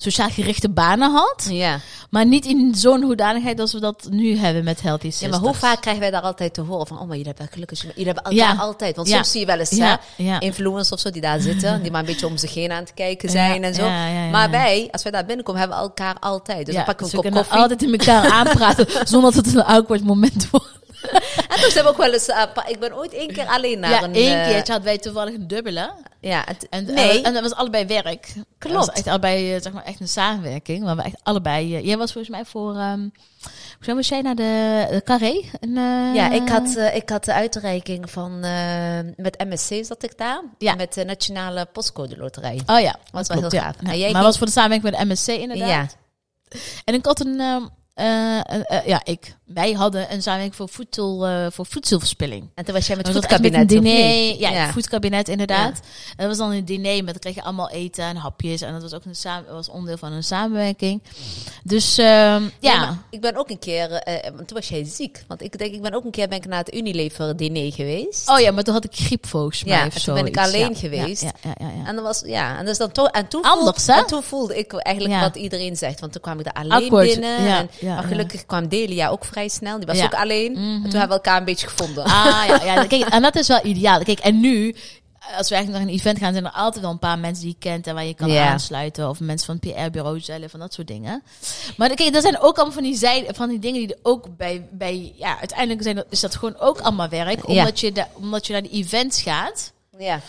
sociaal 0.00 0.30
gerichte 0.30 0.68
banen 0.68 1.10
had. 1.10 1.46
Ja. 1.50 1.80
Maar 2.10 2.26
niet 2.26 2.46
in 2.46 2.74
zo'n 2.74 3.02
hoedanigheid 3.02 3.60
als 3.60 3.72
we 3.72 3.80
dat 3.80 4.06
nu 4.10 4.36
hebben 4.36 4.64
met 4.64 4.82
Healthy 4.82 5.06
Sisters. 5.06 5.32
Ja, 5.32 5.38
maar 5.38 5.48
hoe 5.48 5.58
vaak 5.58 5.80
krijgen 5.80 6.02
wij 6.02 6.10
daar 6.10 6.22
altijd 6.22 6.54
te 6.54 6.60
horen 6.60 6.86
van, 6.86 6.96
oh, 6.96 7.06
maar 7.06 7.16
jullie 7.16 7.32
hebben 7.36 7.48
gelukkig, 7.52 7.80
jullie 7.80 8.04
hebben 8.04 8.24
elkaar 8.24 8.54
ja. 8.54 8.60
altijd. 8.60 8.96
Want 8.96 9.08
soms 9.08 9.30
zie 9.30 9.40
je 9.40 9.46
wel 9.46 9.58
eens 9.58 9.70
ja. 9.70 10.00
Hè, 10.16 10.38
influencers 10.38 10.92
of 10.92 11.00
zo 11.00 11.10
die 11.10 11.22
daar 11.22 11.40
zitten, 11.40 11.82
die 11.82 11.90
maar 11.90 12.00
een 12.00 12.06
beetje 12.06 12.26
om 12.26 12.36
zich 12.36 12.54
heen 12.54 12.72
aan 12.72 12.82
het 12.82 12.94
kijken 12.94 13.30
zijn 13.30 13.64
en 13.64 13.74
zo. 13.74 13.88
Maar 14.30 14.50
wij, 14.50 14.88
als 14.90 15.02
wij 15.02 15.12
daar 15.12 15.24
binnenkomen, 15.24 15.60
hebben 15.60 15.78
we 15.78 15.84
elkaar 15.84 16.16
altijd. 16.20 16.66
Dus 16.66 16.74
dan 16.74 16.84
pakken 16.84 17.06
we 17.06 17.16
een 17.16 17.22
kop 17.22 17.32
koffie. 17.32 17.58
altijd 17.58 17.82
in 17.82 17.92
elkaar 17.92 18.30
aanpraten, 18.30 18.86
zonder 19.08 19.34
dat 19.34 19.44
het 19.44 19.54
een 19.54 19.64
awkward 19.64 20.04
moment 20.04 20.50
wordt. 20.50 20.76
en 21.48 21.56
toen 21.60 21.72
hebben 21.72 21.82
we 21.82 21.88
ook 21.88 21.96
wel 21.96 22.12
eens, 22.12 22.28
uh, 22.28 22.44
ik 22.66 22.80
ben 22.80 22.96
ooit 22.96 23.12
één 23.12 23.32
keer 23.32 23.46
alleen 23.46 23.80
naar 23.80 23.90
ja, 23.90 24.02
een... 24.02 24.14
één 24.14 24.44
keer 24.44 24.56
hadden 24.56 24.82
wij 24.82 24.98
toevallig 24.98 25.34
een 25.34 25.48
dubbele. 25.48 25.90
Ja, 26.20 26.44
en, 26.70 26.84
nee. 26.84 27.22
En, 27.22 27.32
dat 27.32 27.42
was 27.42 27.54
allebei 27.54 27.86
werk. 27.86 28.32
Klopt. 28.58 28.76
Dat 28.76 28.86
was 28.86 28.88
echt 28.88 29.06
allebei, 29.06 29.54
eh, 29.54 29.62
zeg 29.62 29.72
maar, 29.72 29.84
echt 29.84 30.00
een 30.00 30.08
samenwerking. 30.08 30.84
Waar 30.84 30.96
we 30.96 31.02
echt 31.02 31.20
allebei... 31.22 31.80
Jij 31.82 31.96
was 31.96 32.12
volgens 32.12 32.34
mij 32.34 32.44
voor... 32.44 32.76
Um, 32.76 33.12
hoe 33.84 33.94
was 33.94 34.08
jij 34.08 34.20
naar 34.20 34.34
de, 34.34 34.86
de 34.90 35.02
Carré? 35.04 35.44
En, 35.60 35.68
uh, 35.68 36.14
ja, 36.14 36.30
ik 36.30 36.48
had, 36.48 36.76
uh, 36.76 36.94
ik 36.94 37.08
had 37.08 37.24
de 37.24 37.32
uitreiking 37.32 38.10
van... 38.10 38.40
met 39.16 39.44
MSC 39.48 39.84
zat 39.84 40.02
ik 40.02 40.18
daar. 40.18 40.42
Ja. 40.58 40.74
Met 40.74 40.94
de 40.94 41.04
Nationale 41.04 41.66
Postcode 41.72 42.16
Loterij. 42.16 42.60
Oh 42.66 42.80
ja. 42.80 42.92
Dat 42.92 43.10
was 43.10 43.28
wel 43.28 43.38
heel 43.38 43.60
gaaf. 43.60 43.76
Ja. 43.80 44.10
Maar 44.12 44.22
was 44.22 44.38
voor 44.38 44.46
de 44.46 44.52
samenwerking 44.52 44.90
met 44.90 45.00
de 45.00 45.14
MSC 45.14 45.28
inderdaad. 45.28 45.96
Ja. 46.48 46.58
En 46.84 46.94
ik 46.94 47.04
had 47.04 47.20
een... 47.20 47.70
Ehm, 47.98 48.40
uh, 48.52 48.78
uh, 48.78 48.86
ja, 48.86 49.00
ik. 49.04 49.36
Wij 49.44 49.72
hadden 49.72 50.12
een 50.12 50.22
samenwerking 50.22 50.56
voor, 50.56 50.68
voedsel, 50.68 51.28
uh, 51.28 51.46
voor 51.50 51.66
voedselverspilling. 51.66 52.50
En 52.54 52.64
toen 52.64 52.74
was 52.74 52.86
jij 52.86 52.96
met 52.96 53.06
het 53.06 53.16
voedkabinet, 53.16 53.68
diner. 53.68 54.38
Ja, 54.38 54.50
ja. 54.50 54.72
voedkabinet 54.72 55.28
inderdaad. 55.28 55.80
En 56.08 56.16
dat 56.16 56.26
was 56.26 56.36
dan 56.36 56.50
een 56.50 56.64
diner, 56.64 57.04
met 57.04 57.06
dan 57.06 57.18
kreeg 57.18 57.34
je 57.34 57.42
allemaal 57.42 57.70
eten 57.70 58.04
en 58.04 58.16
hapjes. 58.16 58.60
En 58.60 58.72
dat 58.72 58.82
was 58.82 58.94
ook 58.94 59.04
een 59.04 59.14
samen, 59.14 59.52
was 59.52 59.68
onderdeel 59.68 59.96
van 59.96 60.12
een 60.12 60.24
samenwerking. 60.24 61.02
Dus 61.64 61.98
uh, 61.98 62.36
ja. 62.60 62.98
ik 63.10 63.20
ben 63.20 63.36
ook 63.36 63.50
een 63.50 63.58
keer, 63.58 63.88
want 64.34 64.48
toen 64.48 64.56
was 64.56 64.68
jij 64.68 64.84
ziek. 64.84 65.24
Want 65.28 65.42
ik 65.42 65.58
denk, 65.58 65.74
ik 65.74 65.82
ben 65.82 65.94
ook 65.94 66.04
een 66.04 66.10
keer 66.10 66.28
ben 66.28 66.38
ik 66.38 66.46
naar 66.46 66.58
het 66.58 66.74
Unilever 66.74 67.36
diner 67.36 67.72
geweest. 67.72 68.30
Oh 68.30 68.40
ja, 68.40 68.50
maar 68.50 68.64
toen 68.64 68.74
had 68.74 68.84
ik 68.84 68.94
griep 68.94 69.26
volgens 69.26 69.64
mij. 69.64 69.78
Ja, 69.78 69.86
of 69.86 70.02
toen 70.02 70.14
ben 70.14 70.26
ik 70.26 70.38
alleen 70.38 70.76
geweest. 70.76 71.22
Ja, 71.22 71.32
ja, 71.42 71.54
ja, 71.58 71.86
En 71.86 71.94
dan 71.94 72.04
was, 72.04 72.22
ja, 72.26 72.58
en 72.58 72.64
dus 72.64 72.78
dan 72.78 72.92
toch, 72.92 73.08
en 73.08 73.28
toen 73.28 73.42
Anders, 73.42 73.84
voelde, 73.84 73.92
hè? 73.92 74.00
En 74.00 74.06
toen 74.06 74.22
voelde 74.22 74.58
ik 74.58 74.72
eigenlijk 74.72 75.20
wat 75.20 75.36
iedereen 75.36 75.76
zegt. 75.76 76.00
Want 76.00 76.12
toen 76.12 76.20
kwam 76.20 76.40
ik 76.40 76.46
er 76.46 76.52
alleen 76.52 76.88
binnen. 76.88 77.38
En, 77.38 77.68
maar 77.94 78.04
gelukkig 78.04 78.46
kwam 78.46 78.68
Delia 78.68 79.08
ook 79.08 79.24
vrij 79.24 79.48
snel. 79.48 79.78
Die 79.78 79.86
was 79.86 80.02
ook 80.02 80.14
alleen. 80.14 80.56
En 80.56 80.82
toen 80.82 80.98
hebben 80.98 81.08
we 81.08 81.14
elkaar 81.14 81.38
een 81.38 81.44
beetje 81.44 81.68
gevonden. 81.68 82.04
Ah 82.04 82.44
ja, 82.46 82.64
ja. 82.64 82.84
Kijk, 82.84 83.02
en 83.08 83.22
dat 83.22 83.36
is 83.36 83.48
wel 83.48 83.64
ideaal. 83.64 84.02
Kijk, 84.02 84.18
en 84.18 84.40
nu 84.40 84.74
als 85.36 85.48
we 85.48 85.54
eigenlijk 85.54 85.84
naar 85.84 85.94
een 85.94 85.98
event 86.00 86.18
gaan, 86.18 86.32
zijn 86.32 86.44
er 86.44 86.52
altijd 86.52 86.82
wel 86.82 86.92
een 86.92 86.98
paar 86.98 87.18
mensen 87.18 87.44
die 87.44 87.52
je 87.58 87.68
kent 87.68 87.86
en 87.86 87.94
waar 87.94 88.04
je 88.04 88.14
kan 88.14 88.38
aansluiten. 88.38 89.08
Of 89.08 89.20
mensen 89.20 89.46
van 89.46 89.58
het 89.60 89.86
PR-bureau 89.86 90.20
zelf 90.20 90.52
en 90.52 90.58
dat 90.58 90.72
soort 90.72 90.86
dingen. 90.86 91.22
Maar 91.76 91.94
kijk, 91.94 92.14
er 92.14 92.20
zijn 92.20 92.38
ook 92.38 92.56
allemaal 92.56 92.74
van 92.74 92.82
die, 92.82 92.96
zijde, 92.96 93.34
van 93.34 93.48
die 93.48 93.58
dingen 93.58 93.80
die 93.80 93.94
er 93.94 94.00
ook 94.02 94.36
bij, 94.36 94.68
bij 94.70 95.12
ja, 95.16 95.38
uiteindelijk 95.38 95.82
zijn, 95.82 96.04
is 96.10 96.20
dat 96.20 96.36
gewoon 96.36 96.58
ook 96.58 96.80
allemaal 96.80 97.08
werk. 97.08 97.48
Omdat, 97.48 97.80
je, 97.80 97.92
de, 97.92 98.04
omdat 98.14 98.46
je 98.46 98.52
naar 98.52 98.62
de 98.62 98.70
events 98.70 99.22
gaat. 99.22 99.72
Ja. 99.98 100.20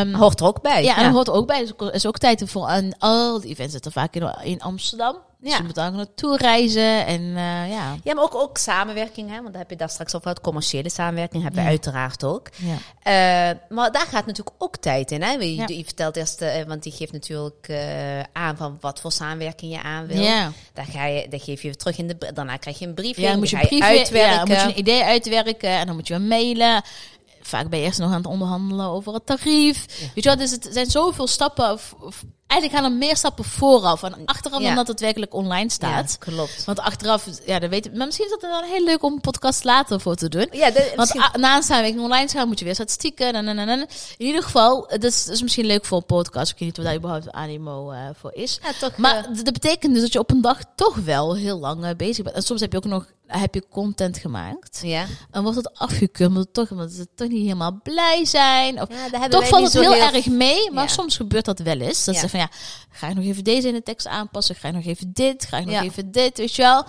Um, 0.00 0.14
hoort 0.14 0.40
er 0.40 0.46
ook 0.46 0.62
bij. 0.62 0.82
Ja, 0.82 0.96
en 0.96 1.02
ja. 1.02 1.10
hoort 1.10 1.30
ook 1.30 1.46
bij. 1.46 1.72
Er 1.78 1.94
is 1.94 2.06
ook 2.06 2.18
tijd 2.18 2.42
voor. 2.46 2.68
En 2.68 2.98
al 2.98 3.40
die 3.40 3.50
events 3.50 3.72
zitten 3.72 3.92
vaak 3.92 4.14
in, 4.14 4.34
in 4.42 4.60
Amsterdam. 4.60 5.16
Dus 5.42 5.50
ja. 5.50 5.56
je 5.56 5.62
moet 5.62 5.74
daar 5.74 5.92
naartoe 5.92 6.36
reizen 6.36 7.06
en 7.06 7.20
uh, 7.22 7.70
ja. 7.70 7.96
Ja, 8.02 8.14
maar 8.14 8.24
ook, 8.24 8.34
ook 8.34 8.58
samenwerking, 8.58 9.30
hè? 9.30 9.36
want 9.36 9.48
daar 9.48 9.60
heb 9.60 9.70
je 9.70 9.76
daar 9.76 9.88
straks 9.88 10.14
over 10.14 10.28
het 10.28 10.40
commerciële 10.40 10.90
samenwerking 10.90 11.42
hebben 11.42 11.62
we 11.62 11.68
uiteraard 11.68 12.24
ook. 12.24 12.48
Ja. 12.56 13.52
Uh, 13.52 13.58
maar 13.68 13.92
daar 13.92 14.06
gaat 14.06 14.26
natuurlijk 14.26 14.56
ook 14.58 14.76
tijd 14.76 15.10
in. 15.10 15.22
Hè? 15.22 15.30
Je, 15.30 15.54
ja. 15.54 15.64
je 15.66 15.84
vertelt 15.84 16.16
eerst, 16.16 16.42
uh, 16.42 16.62
want 16.66 16.82
die 16.82 16.92
geeft 16.92 17.12
natuurlijk 17.12 17.72
aan 18.32 18.56
van 18.56 18.78
wat 18.80 19.00
voor 19.00 19.12
samenwerking 19.12 19.72
je 19.72 19.82
aan 19.82 20.06
wil. 20.06 20.22
Ja. 20.22 20.52
Daar, 20.72 20.86
ga 20.86 21.06
je, 21.06 21.28
dan 21.28 21.40
geef 21.40 21.62
je 21.62 21.76
terug 21.76 21.98
in 21.98 22.06
de, 22.06 22.32
daarna 22.34 22.56
krijg 22.56 22.78
je 22.78 22.86
een 22.86 22.94
brief. 22.94 23.16
Ja, 23.16 23.30
dan 23.30 23.38
moet 23.38 23.50
je, 23.50 23.56
je 23.56 23.66
brieven, 23.66 23.88
uitwerken. 23.88 24.32
Ja, 24.32 24.44
moet 24.44 24.56
je 24.56 24.68
een 24.68 24.78
idee 24.78 25.02
uitwerken 25.02 25.70
en 25.70 25.86
dan 25.86 25.94
moet 25.94 26.08
je 26.08 26.18
mailen 26.18 26.82
vaak 27.42 27.68
ben 27.68 27.78
je 27.78 27.84
eerst 27.84 27.98
nog 27.98 28.10
aan 28.10 28.16
het 28.16 28.26
onderhandelen 28.26 28.86
over 28.86 29.14
het 29.14 29.26
tarief. 29.26 29.86
Weet 30.14 30.24
je 30.24 30.30
wat, 30.30 30.38
dus 30.38 30.50
het 30.50 30.68
zijn 30.70 30.90
zoveel 30.90 31.26
stappen. 31.26 31.78
Eigenlijk 32.52 32.82
gaan 32.82 32.92
er 32.92 32.98
meer 32.98 33.16
stappen 33.16 33.44
vooraf 33.44 34.02
en 34.02 34.14
achteraf 34.24 34.60
ja. 34.60 34.66
dan 34.66 34.76
dat 34.76 34.88
het 34.88 35.00
werkelijk 35.00 35.34
online 35.34 35.70
staat. 35.70 36.16
Ja, 36.20 36.32
klopt. 36.32 36.64
Want 36.64 36.80
achteraf, 36.80 37.26
ja, 37.46 37.58
dat 37.58 37.70
weet. 37.70 37.94
Maar 37.94 38.06
misschien 38.06 38.26
is 38.26 38.32
het 38.32 38.40
dan 38.40 38.64
heel 38.64 38.84
leuk 38.84 39.02
om 39.02 39.12
een 39.12 39.20
podcast 39.20 39.64
later 39.64 40.00
voor 40.00 40.14
te 40.14 40.28
doen. 40.28 40.48
Ja, 40.50 40.70
de, 40.70 40.92
Want 40.96 41.14
misschien... 41.14 41.40
na 41.40 41.56
een 41.56 41.62
samenwerking 41.62 42.02
online 42.02 42.28
gaan 42.28 42.48
moet 42.48 42.58
je 42.58 42.64
weer 42.64 42.74
statistieken. 42.74 43.34
En, 43.34 43.48
en, 43.48 43.58
en, 43.58 43.80
In 44.16 44.26
ieder 44.26 44.42
geval, 44.42 44.84
het 44.88 45.04
is, 45.04 45.28
is 45.28 45.42
misschien 45.42 45.66
leuk 45.66 45.84
voor 45.84 45.98
een 45.98 46.06
podcast. 46.06 46.52
Ik 46.52 46.58
weet 46.58 46.68
niet 46.68 46.76
wat 46.76 46.86
daar 46.86 46.96
überhaupt 46.96 47.32
animo 47.32 47.92
uh, 47.92 47.98
voor 48.14 48.32
is. 48.34 48.60
Ja, 48.62 48.72
toch, 48.80 48.96
maar 48.96 49.16
uh... 49.30 49.36
dat 49.44 49.52
betekent 49.52 49.92
dus 49.92 50.02
dat 50.02 50.12
je 50.12 50.18
op 50.18 50.30
een 50.30 50.40
dag 50.40 50.58
toch 50.76 50.94
wel 50.94 51.36
heel 51.36 51.58
lang 51.58 51.84
uh, 51.84 51.90
bezig 51.96 52.24
bent. 52.24 52.36
En 52.36 52.42
soms 52.42 52.60
heb 52.60 52.72
je 52.72 52.78
ook 52.78 52.84
nog 52.84 53.06
heb 53.26 53.54
je 53.54 53.64
content 53.70 54.18
gemaakt. 54.18 54.80
Ja. 54.82 55.06
En 55.30 55.42
wordt 55.42 55.56
het 55.56 55.78
afgekeurd, 55.78 56.28
omdat, 56.28 56.48
toch, 56.52 56.70
omdat 56.70 56.92
ze 56.92 57.06
toch 57.14 57.28
niet 57.28 57.42
helemaal 57.42 57.80
blij 57.82 58.24
zijn. 58.24 58.80
Of, 58.80 58.88
ja, 59.12 59.28
toch 59.28 59.48
valt 59.48 59.72
het 59.72 59.82
heel, 59.82 59.94
erg 59.94 60.26
mee, 60.26 60.70
maar 60.70 60.90
soms 60.90 61.16
gebeurt 61.16 61.44
dat 61.44 61.58
wel 61.58 61.80
eens. 61.80 62.04
Dat 62.04 62.14
ja. 62.14 62.20
ze 62.20 62.28
van 62.28 62.40
ja, 62.42 62.50
ga 62.90 63.08
ik 63.08 63.14
nog 63.14 63.24
even 63.24 63.44
deze 63.44 63.68
in 63.68 63.74
de 63.74 63.82
tekst 63.82 64.06
aanpassen? 64.06 64.54
Ga 64.54 64.68
ik 64.68 64.74
nog 64.74 64.84
even 64.84 65.12
dit? 65.12 65.46
Ga 65.46 65.58
ik 65.58 65.66
nog 65.66 65.82
even 65.82 66.10
dit? 66.10 66.38
Weet 66.38 66.54
je 66.54 66.62
wel? 66.62 66.84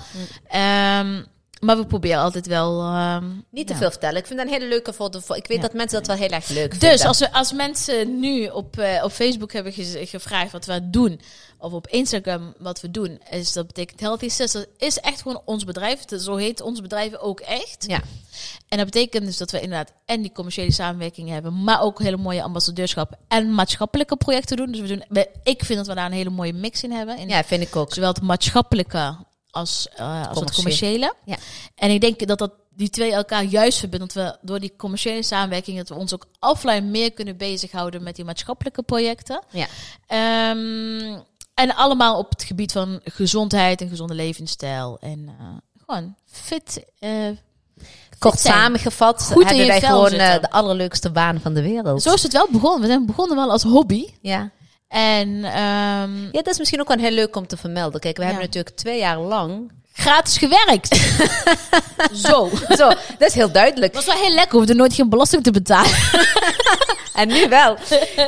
Um, 1.00 1.26
maar 1.63 1.78
we 1.78 1.86
proberen 1.86 2.21
altijd 2.21 2.47
wel. 2.47 2.95
Um, 2.95 3.45
niet 3.49 3.67
te 3.67 3.76
veel 3.76 3.89
vertellen. 3.91 4.17
Ik 4.17 4.28
vind 4.28 4.39
dat 4.39 4.47
een 4.47 4.54
hele 4.54 4.67
leuke 4.67 4.93
foto. 4.93 5.34
Ik 5.34 5.47
weet 5.47 5.62
dat 5.62 5.73
mensen 5.73 5.97
dat 5.97 6.08
wel 6.08 6.15
heel 6.15 6.30
erg 6.30 6.47
leuk 6.47 6.71
vinden. 6.71 6.89
Dus 6.89 7.06
als, 7.06 7.19
we, 7.19 7.34
als 7.34 7.54
mensen 7.54 8.19
nu 8.19 8.47
op, 8.47 8.80
uh, 8.80 9.04
op 9.04 9.12
Facebook 9.12 9.54
hebben 9.54 9.73
gevraagd 10.08 10.52
wat 10.52 10.65
we 10.65 10.89
doen, 10.89 11.21
of 11.58 11.73
op 11.73 11.88
Instagram 11.88 12.54
wat 12.58 12.82
we 12.82 12.91
doen, 12.91 13.21
is 13.30 13.54
dat 13.54 13.67
betekent 13.67 13.99
Healthy 13.99 14.30
Sisters 14.30 14.65
is 14.78 14.99
echt 14.99 15.21
gewoon 15.21 15.41
ons 15.45 15.63
bedrijf. 15.63 16.04
Zo 16.19 16.36
heet 16.36 16.62
ons 16.62 16.82
bedrijf 16.82 17.15
ook 17.15 17.39
echt. 17.39 17.86
Ja. 17.88 18.02
En 18.67 18.78
dat 18.78 18.86
betekent 18.86 19.26
dus 19.26 19.38
dat 19.38 19.52
we 19.52 19.62
inderdaad 19.62 19.93
en 20.06 20.21
die 20.21 20.32
commerciële 20.32 20.71
samenwerking 20.71 21.30
hebben, 21.30 21.63
maar 21.63 21.82
ook 21.82 21.99
hele 21.99 22.17
mooie 22.17 22.43
ambassadeurschap 22.43 23.17
en 23.28 23.54
maatschappelijke 23.54 24.15
projecten 24.15 24.58
doen. 24.58 24.71
Dus 24.71 24.82
we 24.82 24.88
doen, 24.88 25.26
ik 25.43 25.63
vind 25.65 25.78
dat 25.78 25.88
we 25.88 25.93
daar 25.93 26.06
een 26.06 26.12
hele 26.12 26.30
mooie 26.30 26.54
mix 26.54 26.84
in 26.84 26.91
hebben. 26.91 27.17
In, 27.17 27.30
ja, 27.30 27.43
vind 27.43 27.62
ik 27.62 27.76
ook. 27.76 27.93
Zowel 27.93 28.10
het 28.10 28.21
maatschappelijke 28.21 29.15
als, 29.54 29.88
uh, 30.00 30.28
als 30.28 30.39
het 30.39 30.54
commerciële. 30.54 31.13
Ja. 31.26 31.38
En 31.76 31.89
ik 31.89 32.02
denk 32.02 32.28
dat 32.28 32.38
dat 32.38 32.52
die 32.76 32.89
twee 32.89 33.12
elkaar 33.12 33.44
juist 33.44 33.80
verbinden. 33.80 34.08
Dat 34.08 34.24
we 34.24 34.38
door 34.48 34.60
die 34.60 34.74
commerciële 34.78 35.24
samenwerking 35.24 35.78
dat 35.78 35.89
we 35.89 35.96
ons 35.96 36.13
ook 36.13 36.26
offline 36.39 36.82
meer 36.82 37.13
kunnen 37.13 37.38
bezighouden 37.38 38.04
met 38.04 38.16
die 38.16 38.26
maatschappelijke 38.26 38.84
projecten. 38.84 39.42
Ja. 39.50 39.68
Um, 40.50 41.24
en 41.54 41.76
allemaal 41.76 42.18
op 42.18 42.30
het 42.30 42.44
gebied 42.44 42.72
van 42.72 43.00
gezondheid 43.04 43.82
en 43.82 43.89
gezonde 43.89 44.13
levensstijl. 44.13 44.98
En 45.00 45.20
uh, 45.20 45.48
gewoon 45.86 46.16
fit. 46.26 46.84
Uh, 47.00 47.30
Kort 48.20 48.39
samengevat 48.39 49.24
Goed 49.24 49.46
hebben 49.46 49.68
wij 49.68 49.82
gewoon 49.82 50.10
de 50.10 50.52
allerleukste 50.52 51.12
baan 51.12 51.39
van 51.42 51.54
de 51.54 51.62
wereld. 51.62 52.02
Zo 52.02 52.13
is 52.13 52.24
het 52.24 52.34
wel 52.34 52.48
begonnen. 52.52 52.82
We 52.82 52.88
zijn 52.88 53.06
begonnen 53.06 53.38
wel 53.38 53.52
als 53.52 53.63
hobby. 53.63 54.08
Ja. 54.22 54.52
En 54.94 55.30
um, 55.30 56.24
ja, 56.32 56.42
dat 56.42 56.48
is 56.48 56.58
misschien 56.58 56.80
ook 56.80 56.88
wel 56.88 56.98
heel 56.98 57.12
leuk 57.12 57.36
om 57.36 57.48
te 57.48 57.58
vermelden. 57.58 58.00
Kijk, 58.00 58.16
we 58.16 58.22
ja. 58.22 58.28
hebben 58.28 58.46
natuurlijk 58.46 58.76
twee 58.76 59.00
jaar 59.00 59.20
lang 59.20 59.72
gratis 59.94 60.38
gewerkt. 60.38 60.96
Zo. 62.28 62.50
Zo, 62.70 62.88
dat 62.88 63.28
is 63.28 63.34
heel 63.34 63.52
duidelijk. 63.52 63.94
Dat 63.94 64.06
was 64.06 64.16
wel 64.16 64.24
heel 64.24 64.34
lekker, 64.34 64.58
hoefde 64.58 64.74
nooit 64.74 64.94
geen 64.94 65.10
belasting 65.10 65.44
te 65.44 65.52
betalen. 65.52 65.92
en 67.14 67.28
nu 67.28 67.50
wel. 67.50 67.78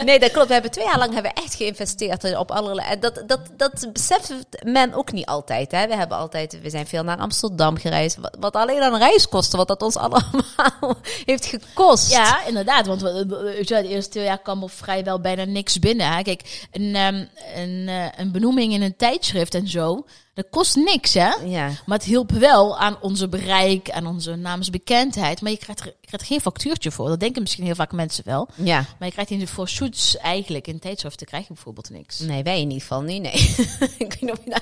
Nee, 0.04 0.20
dat 0.20 0.32
klopt. 0.32 0.48
We 0.48 0.54
hebben 0.54 0.72
twee 0.72 0.86
jaar 0.86 0.98
lang 0.98 1.14
hebben 1.14 1.32
we 1.36 1.42
echt 1.42 1.56
geïnvesteerd 1.56 2.38
op 2.38 2.52
allerlei. 2.52 2.88
En 2.88 3.00
dat, 3.00 3.24
dat, 3.28 3.40
dat 3.58 3.90
beseft 3.94 4.34
men 4.64 4.94
ook 4.94 5.12
niet 5.12 5.26
altijd. 5.26 5.72
Hè. 5.72 5.88
We 5.88 5.96
hebben 5.96 6.18
altijd, 6.18 6.62
we 6.62 6.70
zijn 6.70 6.88
veel 6.88 7.04
naar 7.04 7.18
Amsterdam 7.18 7.78
gereisd. 7.78 8.18
Wat, 8.18 8.36
wat 8.40 8.56
alleen 8.56 8.82
aan 8.82 8.98
reiskosten, 8.98 9.58
wat 9.58 9.68
dat 9.68 9.82
ons 9.82 9.96
allemaal 10.06 10.98
heeft 11.26 11.46
gekost. 11.46 12.12
Ja, 12.12 12.46
inderdaad. 12.46 12.86
Want 12.86 13.00
de 13.00 13.86
eerste 13.88 14.12
twee 14.12 14.24
jaar 14.24 14.42
kwam 14.42 14.64
er 14.64 14.70
vrijwel 14.70 15.22
bijna 15.22 15.44
niks 15.44 15.80
binnen. 15.80 16.14
Hè. 16.14 16.22
Kijk, 16.22 16.68
een, 16.72 16.96
um, 16.96 17.30
een, 17.56 17.86
uh, 17.88 18.06
een 18.16 18.32
benoeming 18.32 18.74
in 18.74 18.82
een 18.82 18.96
tijdschrift 18.96 19.56
en 19.56 19.68
zo. 19.68 20.06
Dat 20.36 20.50
kost 20.50 20.76
niks, 20.76 21.14
hè? 21.14 21.30
Ja. 21.46 21.72
Maar 21.86 21.98
het 21.98 22.08
hielp 22.08 22.32
wel 22.32 22.78
aan 22.78 22.98
onze 23.02 23.28
bereik, 23.28 23.92
aan 23.92 24.08
onze 24.08 24.36
namensbekendheid. 24.36 25.42
Maar 25.42 25.52
je 25.52 25.58
krijgt, 25.58 25.80
er, 25.80 25.86
je 25.86 26.08
krijgt 26.08 26.28
geen 26.28 26.42
factuurtje 26.42 26.92
voor. 26.92 27.08
Dat 27.08 27.20
denken 27.20 27.42
misschien 27.42 27.64
heel 27.66 27.76
vaak 27.76 27.92
mensen 27.92 28.24
wel. 28.26 28.48
Ja. 28.56 28.76
Maar 28.76 29.08
je 29.08 29.12
krijgt 29.12 29.32
in 29.32 29.40
de 29.40 29.48
voor 29.48 29.68
shoots 29.68 30.18
eigenlijk 30.18 30.68
in 30.68 30.80
tijdschriften 30.80 31.28
krijg 31.28 31.48
je 31.48 31.54
bijvoorbeeld 31.54 31.90
niks. 31.90 32.20
Nee, 32.20 32.44
wij 32.44 32.56
in 32.56 32.68
ieder 32.68 32.82
geval 32.82 33.02
niet. 33.02 33.22
Nee. 33.22 33.34
ik 33.98 33.98
weet 33.98 34.22
niet 34.22 34.32
of 34.32 34.40
je 34.46 34.62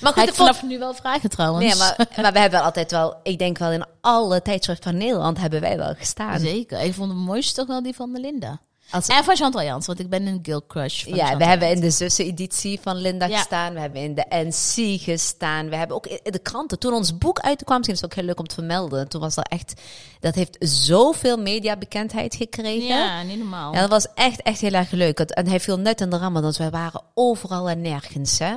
Maar 0.00 0.12
goed, 0.12 0.28
ik 0.28 0.34
vanaf 0.34 0.62
nu 0.62 0.78
wel 0.78 0.94
vragen 0.94 1.30
trouwens. 1.30 1.66
Nee, 1.66 1.76
maar, 1.76 2.08
maar 2.22 2.32
we 2.32 2.38
hebben 2.38 2.62
altijd 2.62 2.90
wel, 2.90 3.16
ik 3.22 3.38
denk 3.38 3.58
wel 3.58 3.70
in 3.70 3.86
alle 4.00 4.42
tijdschriften 4.42 4.90
van 4.90 4.98
Nederland 4.98 5.38
hebben 5.38 5.60
wij 5.60 5.76
wel 5.76 5.94
gestaan. 5.94 6.38
Zeker. 6.40 6.80
Ik 6.80 6.94
vond 6.94 7.10
het 7.10 7.18
mooiste 7.18 7.54
toch 7.54 7.66
wel 7.66 7.82
die 7.82 7.94
van 7.94 8.12
de 8.12 8.20
Linda. 8.20 8.60
Als... 8.90 9.06
En 9.06 9.24
van 9.24 9.36
Chantal 9.36 9.62
Jans, 9.62 9.86
want 9.86 10.00
ik 10.00 10.08
ben 10.08 10.26
een 10.26 10.38
Guild 10.42 10.66
Crush. 10.66 11.04
Van 11.04 11.14
ja, 11.14 11.36
we 11.36 11.44
hebben 11.44 11.70
in 11.70 11.80
de 11.80 11.90
zussen-editie 11.90 12.80
van 12.80 12.96
Linda 12.96 13.28
gestaan. 13.28 13.74
We 13.74 13.80
hebben 13.80 14.00
in 14.00 14.14
de 14.14 14.26
NC 14.28 15.00
gestaan. 15.00 15.68
We 15.68 15.76
hebben 15.76 15.96
ook 15.96 16.06
in 16.06 16.32
de 16.32 16.38
kranten. 16.38 16.78
Toen 16.78 16.92
ons 16.92 17.18
boek 17.18 17.38
uitkwam, 17.40 17.76
misschien 17.76 17.96
is 17.96 18.00
het 18.00 18.10
ook 18.10 18.16
heel 18.16 18.26
leuk 18.26 18.38
om 18.38 18.46
te 18.46 18.54
vermelden. 18.54 19.08
Toen 19.08 19.20
was 19.20 19.34
dat 19.34 19.48
echt, 19.48 19.80
dat 20.20 20.34
heeft 20.34 20.56
zoveel 20.58 21.36
mediabekendheid 21.36 22.34
gekregen. 22.34 22.86
Ja, 22.86 23.22
niet 23.22 23.38
normaal. 23.38 23.72
Ja, 23.72 23.80
dat 23.80 23.90
was 23.90 24.06
echt, 24.14 24.42
echt 24.42 24.60
heel 24.60 24.72
erg 24.72 24.90
leuk. 24.90 25.18
En 25.18 25.48
hij 25.48 25.60
viel 25.60 25.78
net 25.78 26.00
in 26.00 26.10
de 26.10 26.18
rammen, 26.18 26.42
dus 26.42 26.58
wij 26.58 26.70
waren 26.70 27.02
overal 27.14 27.68
en 27.68 27.80
nergens. 27.80 28.38
Hè? 28.38 28.54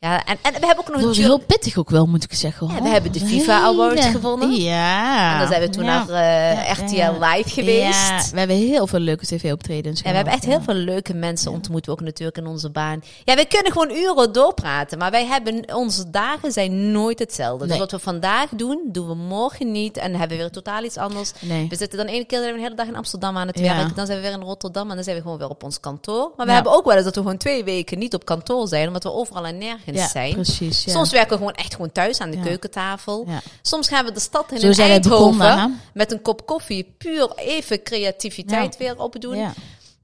Ja, 0.00 0.24
en, 0.24 0.38
en 0.42 0.52
we 0.60 0.66
hebben 0.66 0.78
ook 0.78 0.88
nog... 0.88 0.96
Dat 0.96 1.04
was 1.04 1.16
heel 1.16 1.38
pittig 1.38 1.76
ook 1.76 1.90
wel, 1.90 2.06
moet 2.06 2.24
ik 2.24 2.34
zeggen. 2.34 2.68
Ja, 2.68 2.82
we 2.82 2.88
hebben 2.88 3.12
de 3.12 3.20
FIFA 3.20 3.60
Award 3.60 4.04
gewonnen. 4.04 4.54
Ja. 4.54 5.32
En 5.32 5.38
dan 5.38 5.48
zijn 5.48 5.60
we 5.60 5.68
toen 5.68 5.84
naar 5.84 6.08
uh, 6.08 6.70
RTL 6.72 7.24
Live 7.24 7.48
geweest. 7.48 8.08
Ja, 8.08 8.22
we 8.32 8.38
hebben 8.38 8.56
heel 8.56 8.86
veel 8.86 8.98
leuke 8.98 9.26
tv-optredens 9.26 10.02
En 10.02 10.10
we 10.10 10.16
hebben 10.16 10.34
echt 10.34 10.44
heel 10.44 10.60
veel 10.60 10.74
leuke 10.74 11.14
mensen 11.14 11.52
ontmoet. 11.52 11.88
Ook 11.88 12.00
natuurlijk 12.00 12.36
in 12.38 12.46
onze 12.46 12.70
baan. 12.70 13.02
Ja, 13.24 13.34
we 13.34 13.46
kunnen 13.46 13.72
gewoon 13.72 13.90
uren 13.90 14.32
doorpraten. 14.32 14.98
Maar 14.98 15.10
wij 15.10 15.26
hebben... 15.26 15.74
Onze 15.74 16.10
dagen 16.10 16.52
zijn 16.52 16.90
nooit 16.90 17.18
hetzelfde. 17.18 17.66
Dus 17.66 17.78
wat 17.78 17.90
we 17.90 17.98
vandaag 17.98 18.48
doen, 18.48 18.80
doen 18.86 19.08
we 19.08 19.14
morgen 19.14 19.72
niet. 19.72 19.96
En 19.96 20.10
hebben 20.10 20.36
we 20.36 20.42
weer 20.42 20.52
totaal 20.52 20.84
iets 20.84 20.96
anders. 20.96 21.32
Nee. 21.40 21.66
We 21.68 21.76
zitten 21.76 21.98
dan 21.98 22.06
ene 22.06 22.24
keer 22.24 22.48
een 22.48 22.60
hele 22.60 22.74
dag 22.74 22.86
in 22.86 22.96
Amsterdam 22.96 23.36
aan 23.36 23.46
het 23.46 23.60
werk. 23.60 23.96
Dan 23.96 24.06
zijn 24.06 24.20
we 24.20 24.26
weer 24.26 24.36
in 24.36 24.44
Rotterdam. 24.44 24.88
En 24.88 24.94
dan 24.94 25.04
zijn 25.04 25.16
we 25.16 25.22
gewoon 25.22 25.38
weer 25.38 25.48
op 25.48 25.62
ons 25.62 25.80
kantoor. 25.80 26.32
Maar 26.36 26.46
we 26.46 26.52
hebben 26.52 26.72
ook 26.72 26.84
wel 26.84 26.94
eens 26.94 27.04
dat 27.04 27.14
we 27.14 27.20
gewoon 27.20 27.36
twee 27.36 27.64
weken 27.64 27.98
niet 27.98 28.14
op 28.14 28.24
kantoor 28.24 28.68
zijn. 28.68 28.86
Omdat 28.86 29.02
we 29.02 29.12
overal 29.12 29.46
en 29.46 29.58
nergens 29.58 29.88
ja, 29.94 30.08
zijn. 30.08 30.32
Precies, 30.32 30.84
ja. 30.84 30.92
Soms 30.92 31.10
werken 31.10 31.30
we 31.30 31.36
gewoon 31.36 31.54
echt 31.54 31.72
gewoon 31.72 31.92
thuis 31.92 32.20
aan 32.20 32.30
de 32.30 32.40
keukentafel. 32.40 33.26
Soms 33.62 33.88
gaan 33.88 34.04
we 34.04 34.12
de 34.12 34.20
stad 34.20 34.52
in, 34.52 34.60
in 34.60 34.72
Eindhoven 34.72 35.80
met 35.94 36.12
een 36.12 36.22
kop 36.22 36.46
koffie. 36.46 36.94
Puur 36.98 37.32
even 37.36 37.82
creativiteit 37.82 38.76
weer 38.76 38.98
opdoen. 38.98 39.52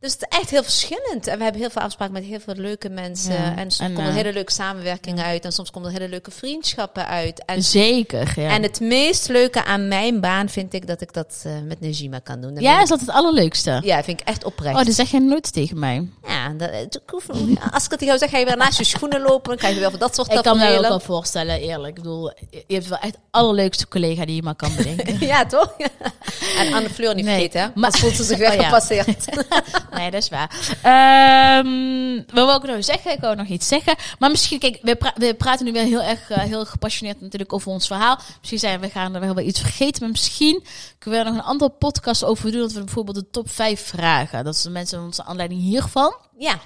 Dus 0.00 0.12
het 0.12 0.26
is 0.30 0.38
echt 0.38 0.50
heel 0.50 0.62
verschillend. 0.62 1.26
En 1.26 1.36
we 1.38 1.42
hebben 1.42 1.60
heel 1.60 1.70
veel 1.70 1.82
afspraken 1.82 2.14
met 2.14 2.24
heel 2.24 2.40
veel 2.40 2.54
leuke 2.54 2.88
mensen. 2.88 3.56
En 3.56 3.70
soms 3.70 3.92
komen 3.92 4.10
er 4.10 4.16
hele 4.16 4.32
leuke 4.32 4.52
samenwerkingen 4.52 5.24
uit. 5.24 5.44
En 5.44 5.52
soms 5.52 5.70
komen 5.70 5.88
er 5.88 5.98
hele 5.98 6.10
leuke 6.10 6.30
vriendschappen 6.30 7.06
uit. 7.06 7.44
En, 7.44 7.62
Zeker, 7.62 8.32
ja. 8.36 8.48
En 8.48 8.62
het 8.62 8.80
meest 8.80 9.28
leuke 9.28 9.64
aan 9.64 9.88
mijn 9.88 10.20
baan 10.20 10.48
vind 10.48 10.74
ik 10.74 10.86
dat 10.86 11.00
ik 11.00 11.12
dat 11.12 11.42
uh, 11.46 11.52
met 11.64 11.80
Najima 11.80 12.18
kan 12.18 12.40
doen. 12.40 12.60
ja, 12.60 12.82
is 12.82 12.88
dat 12.88 13.00
het 13.00 13.10
allerleukste? 13.10 13.80
Ja, 13.84 14.02
vind 14.02 14.20
ik 14.20 14.26
echt 14.26 14.44
oprecht. 14.44 14.78
Oh, 14.78 14.84
dat 14.84 14.94
zeg 14.94 15.10
je 15.10 15.20
nooit 15.20 15.52
tegen 15.52 15.78
mij. 15.78 16.08
Ja, 16.26 16.48
dat, 16.48 16.70
als 17.70 17.84
ik 17.84 17.90
het 17.90 17.98
tegen 17.98 18.06
jou 18.06 18.18
zeg, 18.18 18.30
ga 18.30 18.38
je 18.38 18.44
weer 18.44 18.56
naast 18.56 18.78
je 18.78 18.84
schoenen 18.84 19.20
lopen. 19.20 19.48
Dan 19.48 19.56
krijg 19.56 19.74
je 19.74 19.80
wel 19.80 19.90
van 19.90 19.98
dat 19.98 20.14
soort 20.14 20.32
Ik 20.32 20.42
kan 20.42 20.58
me 20.58 20.76
ook 20.76 20.88
wel 20.88 21.00
voorstellen, 21.00 21.60
eerlijk. 21.60 21.96
Ik 21.96 22.02
bedoel, 22.02 22.32
je 22.50 22.74
hebt 22.74 22.88
wel 22.88 22.98
echt 22.98 23.16
allerleukste 23.30 23.88
collega 23.88 24.24
die 24.24 24.34
je 24.34 24.42
maar 24.42 24.56
kan 24.56 24.76
bedenken. 24.76 25.26
ja, 25.26 25.46
toch? 25.46 25.76
en 26.58 26.72
Anne 26.72 26.90
Fleur 26.90 27.14
niet 27.14 27.24
nee, 27.24 27.34
vergeten, 27.34 27.60
hè? 27.60 27.68
Maar 27.74 27.92
voelt 27.92 28.16
ze 28.16 28.24
zich 28.24 28.38
weer 28.38 28.52
oh, 28.58 28.64
gepasseerd. 28.64 29.24
Nee, 29.90 30.10
dat 30.10 30.22
is 30.22 30.28
waar. 30.28 30.50
Um, 31.58 32.14
we 32.14 32.32
wil 32.32 32.52
ook 32.52 32.66
nog 32.66 32.84
zeggen, 32.84 33.12
ik 33.12 33.20
wou 33.20 33.36
nog 33.36 33.46
iets 33.46 33.68
zeggen. 33.68 33.94
Maar 34.18 34.30
misschien, 34.30 34.58
kijk, 34.58 34.78
we, 34.82 35.12
we 35.14 35.34
praten 35.34 35.64
nu 35.64 35.72
wel 35.72 35.84
heel 35.84 36.02
erg 36.02 36.30
uh, 36.30 36.38
heel 36.38 36.64
gepassioneerd 36.64 37.20
natuurlijk 37.20 37.52
over 37.52 37.72
ons 37.72 37.86
verhaal. 37.86 38.18
Misschien 38.38 38.58
zijn 38.58 38.80
we 38.80 38.90
gaan 38.90 39.14
er 39.14 39.34
wel 39.34 39.44
iets 39.44 39.60
vergeten, 39.60 40.02
maar 40.02 40.10
misschien 40.10 40.64
kunnen 40.98 41.20
we 41.20 41.26
er 41.26 41.32
nog 41.32 41.42
een 41.42 41.50
andere 41.50 41.70
podcast 41.70 42.24
over 42.24 42.52
doen. 42.52 42.60
Dat 42.60 42.72
we 42.72 42.84
bijvoorbeeld 42.84 43.16
de 43.16 43.30
top 43.30 43.50
5 43.50 43.86
vragen. 43.86 44.44
Dat 44.44 44.56
zijn 44.56 44.72
mensen 44.72 45.02
onze 45.02 45.24
aanleiding 45.24 45.60
hiervan. 45.60 46.16
Ja 46.38 46.58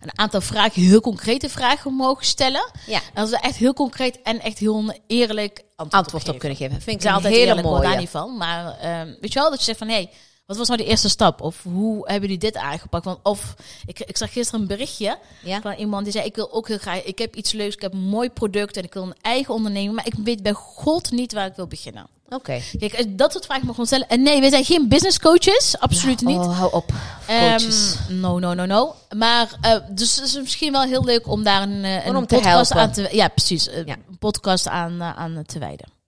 een 0.00 0.18
aantal 0.18 0.40
vragen, 0.40 0.82
heel 0.82 1.00
concrete 1.00 1.48
vragen 1.48 1.92
mogen 1.92 2.24
stellen. 2.24 2.70
Ja. 2.86 3.00
En 3.14 3.22
dat 3.22 3.30
we 3.30 3.38
echt 3.38 3.56
heel 3.56 3.72
concreet 3.72 4.22
en 4.22 4.40
echt 4.40 4.58
heel 4.58 4.94
eerlijk 5.06 5.62
antwoord, 5.76 6.04
antwoord 6.04 6.28
op, 6.28 6.38
kunnen 6.38 6.58
geven. 6.58 6.80
Vind 6.80 7.04
ik 7.04 7.10
altijd 7.10 7.34
hele 7.34 7.62
mooi. 7.62 7.82
daar 7.82 7.96
niet 7.96 8.08
van. 8.08 8.36
Maar 8.36 8.64
um, 9.00 9.16
weet 9.20 9.32
je 9.32 9.38
wel, 9.38 9.50
dat 9.50 9.58
je 9.58 9.64
zegt 9.64 9.78
van 9.78 9.88
hé, 9.88 9.94
hey, 9.94 10.10
wat 10.50 10.58
was 10.58 10.68
nou 10.68 10.80
de 10.80 10.88
eerste 10.88 11.08
stap? 11.08 11.40
Of 11.40 11.62
hoe 11.62 11.96
hebben 11.96 12.20
jullie 12.20 12.38
dit 12.38 12.56
aangepakt? 12.56 13.04
Want 13.04 13.18
of 13.22 13.54
ik, 13.86 14.00
ik 14.00 14.16
zag 14.16 14.32
gisteren 14.32 14.60
een 14.60 14.66
berichtje 14.66 15.18
ja. 15.42 15.60
van 15.60 15.72
iemand 15.72 16.04
die 16.04 16.12
zei: 16.12 16.24
Ik 16.24 16.36
wil 16.36 16.52
ook 16.52 16.68
heel 16.68 16.78
graag, 16.78 17.02
ik 17.02 17.18
heb 17.18 17.34
iets 17.34 17.52
leuks, 17.52 17.74
ik 17.74 17.80
heb 17.80 17.92
een 17.92 18.08
mooi 18.08 18.30
product 18.30 18.76
en 18.76 18.84
ik 18.84 18.94
wil 18.94 19.02
een 19.02 19.14
eigen 19.20 19.54
onderneming, 19.54 19.94
maar 19.94 20.06
ik 20.06 20.14
weet 20.24 20.42
bij 20.42 20.52
God 20.52 21.10
niet 21.10 21.32
waar 21.32 21.46
ik 21.46 21.56
wil 21.56 21.66
beginnen. 21.66 22.06
Oké. 22.28 22.60
Kijk, 22.78 22.92
eh, 22.92 23.06
dat 23.08 23.32
soort 23.32 23.44
vragen 23.44 23.66
mogen 23.66 23.80
we 23.80 23.86
stellen. 23.86 24.08
En 24.08 24.22
nee, 24.22 24.40
we 24.40 24.48
zijn 24.48 24.64
geen 24.64 24.88
business 24.88 25.18
coaches, 25.18 25.78
absoluut 25.78 26.20
niet. 26.20 26.38
Oh, 26.38 26.58
hou 26.58 26.72
op. 26.72 26.92
Coaches. 27.26 27.96
Um, 28.08 28.20
no, 28.20 28.38
no, 28.38 28.54
no, 28.54 28.64
no. 28.64 28.94
Maar 29.16 29.48
uh, 29.64 29.76
dus 29.90 30.16
het 30.16 30.24
is 30.24 30.34
misschien 30.34 30.72
wel 30.72 30.82
heel 30.82 31.04
leuk 31.04 31.28
om 31.28 31.42
daar 31.42 31.62
een, 31.62 31.84
een, 31.84 32.26
podcast 32.26 32.72
aan 32.72 32.92
te, 32.92 33.08
ja, 33.12 33.28
precies, 33.28 33.64
ja. 33.64 33.96
een 34.08 34.18
podcast 34.18 34.68
aan, 34.68 35.02
aan 35.02 35.42
te 35.46 35.58
wijden. 35.58 35.99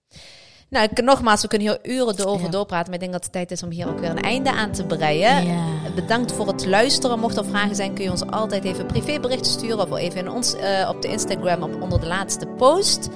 Nou, 0.73 0.87
ik, 0.91 1.03
nogmaals, 1.03 1.41
we 1.41 1.47
kunnen 1.47 1.67
hier 1.67 1.95
uren 1.95 2.19
erover 2.19 2.51
doorpraten. 2.51 2.85
Maar 2.85 2.93
ik 2.93 2.99
denk 2.99 3.11
dat 3.11 3.23
het 3.23 3.31
tijd 3.31 3.51
is 3.51 3.63
om 3.63 3.69
hier 3.69 3.87
ook 3.87 3.99
weer 3.99 4.09
een 4.09 4.21
einde 4.21 4.51
aan 4.51 4.71
te 4.71 4.83
breien. 4.83 5.45
Ja. 5.45 5.61
Bedankt 5.95 6.31
voor 6.31 6.47
het 6.47 6.65
luisteren. 6.65 7.19
Mocht 7.19 7.37
er 7.37 7.45
vragen 7.45 7.75
zijn, 7.75 7.93
kun 7.93 8.03
je 8.03 8.11
ons 8.11 8.25
altijd 8.25 8.63
even 8.63 8.85
privéberichten 8.85 9.51
sturen. 9.51 9.79
Of 9.79 9.97
even 9.97 10.19
in 10.19 10.31
ons, 10.31 10.55
uh, 10.55 10.89
op 10.89 11.01
de 11.01 11.07
Instagram 11.07 11.63
op, 11.63 11.81
onder 11.81 11.99
de 11.99 12.07
laatste 12.07 12.45
post. 12.45 13.09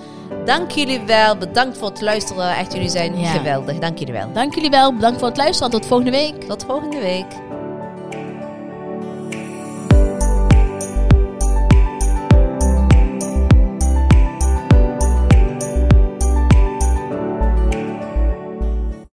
Dank 0.45 0.71
jullie 0.71 0.99
wel. 0.99 1.37
Bedankt 1.37 1.77
voor 1.77 1.89
het 1.89 2.01
luisteren. 2.01 2.55
Echt, 2.55 2.73
jullie 2.73 2.89
zijn 2.89 3.25
geweldig. 3.25 3.77
Dank 3.79 3.97
jullie 3.97 4.13
wel. 4.13 4.33
Dank 4.33 4.55
jullie 4.55 4.69
wel. 4.69 4.93
Bedankt 4.93 5.19
voor 5.19 5.27
het 5.27 5.37
luisteren. 5.37 5.71
Tot 5.71 5.85
volgende 5.85 6.11
week. 6.11 6.43
Tot 6.43 6.65
volgende 6.65 6.99
week. 6.99 7.46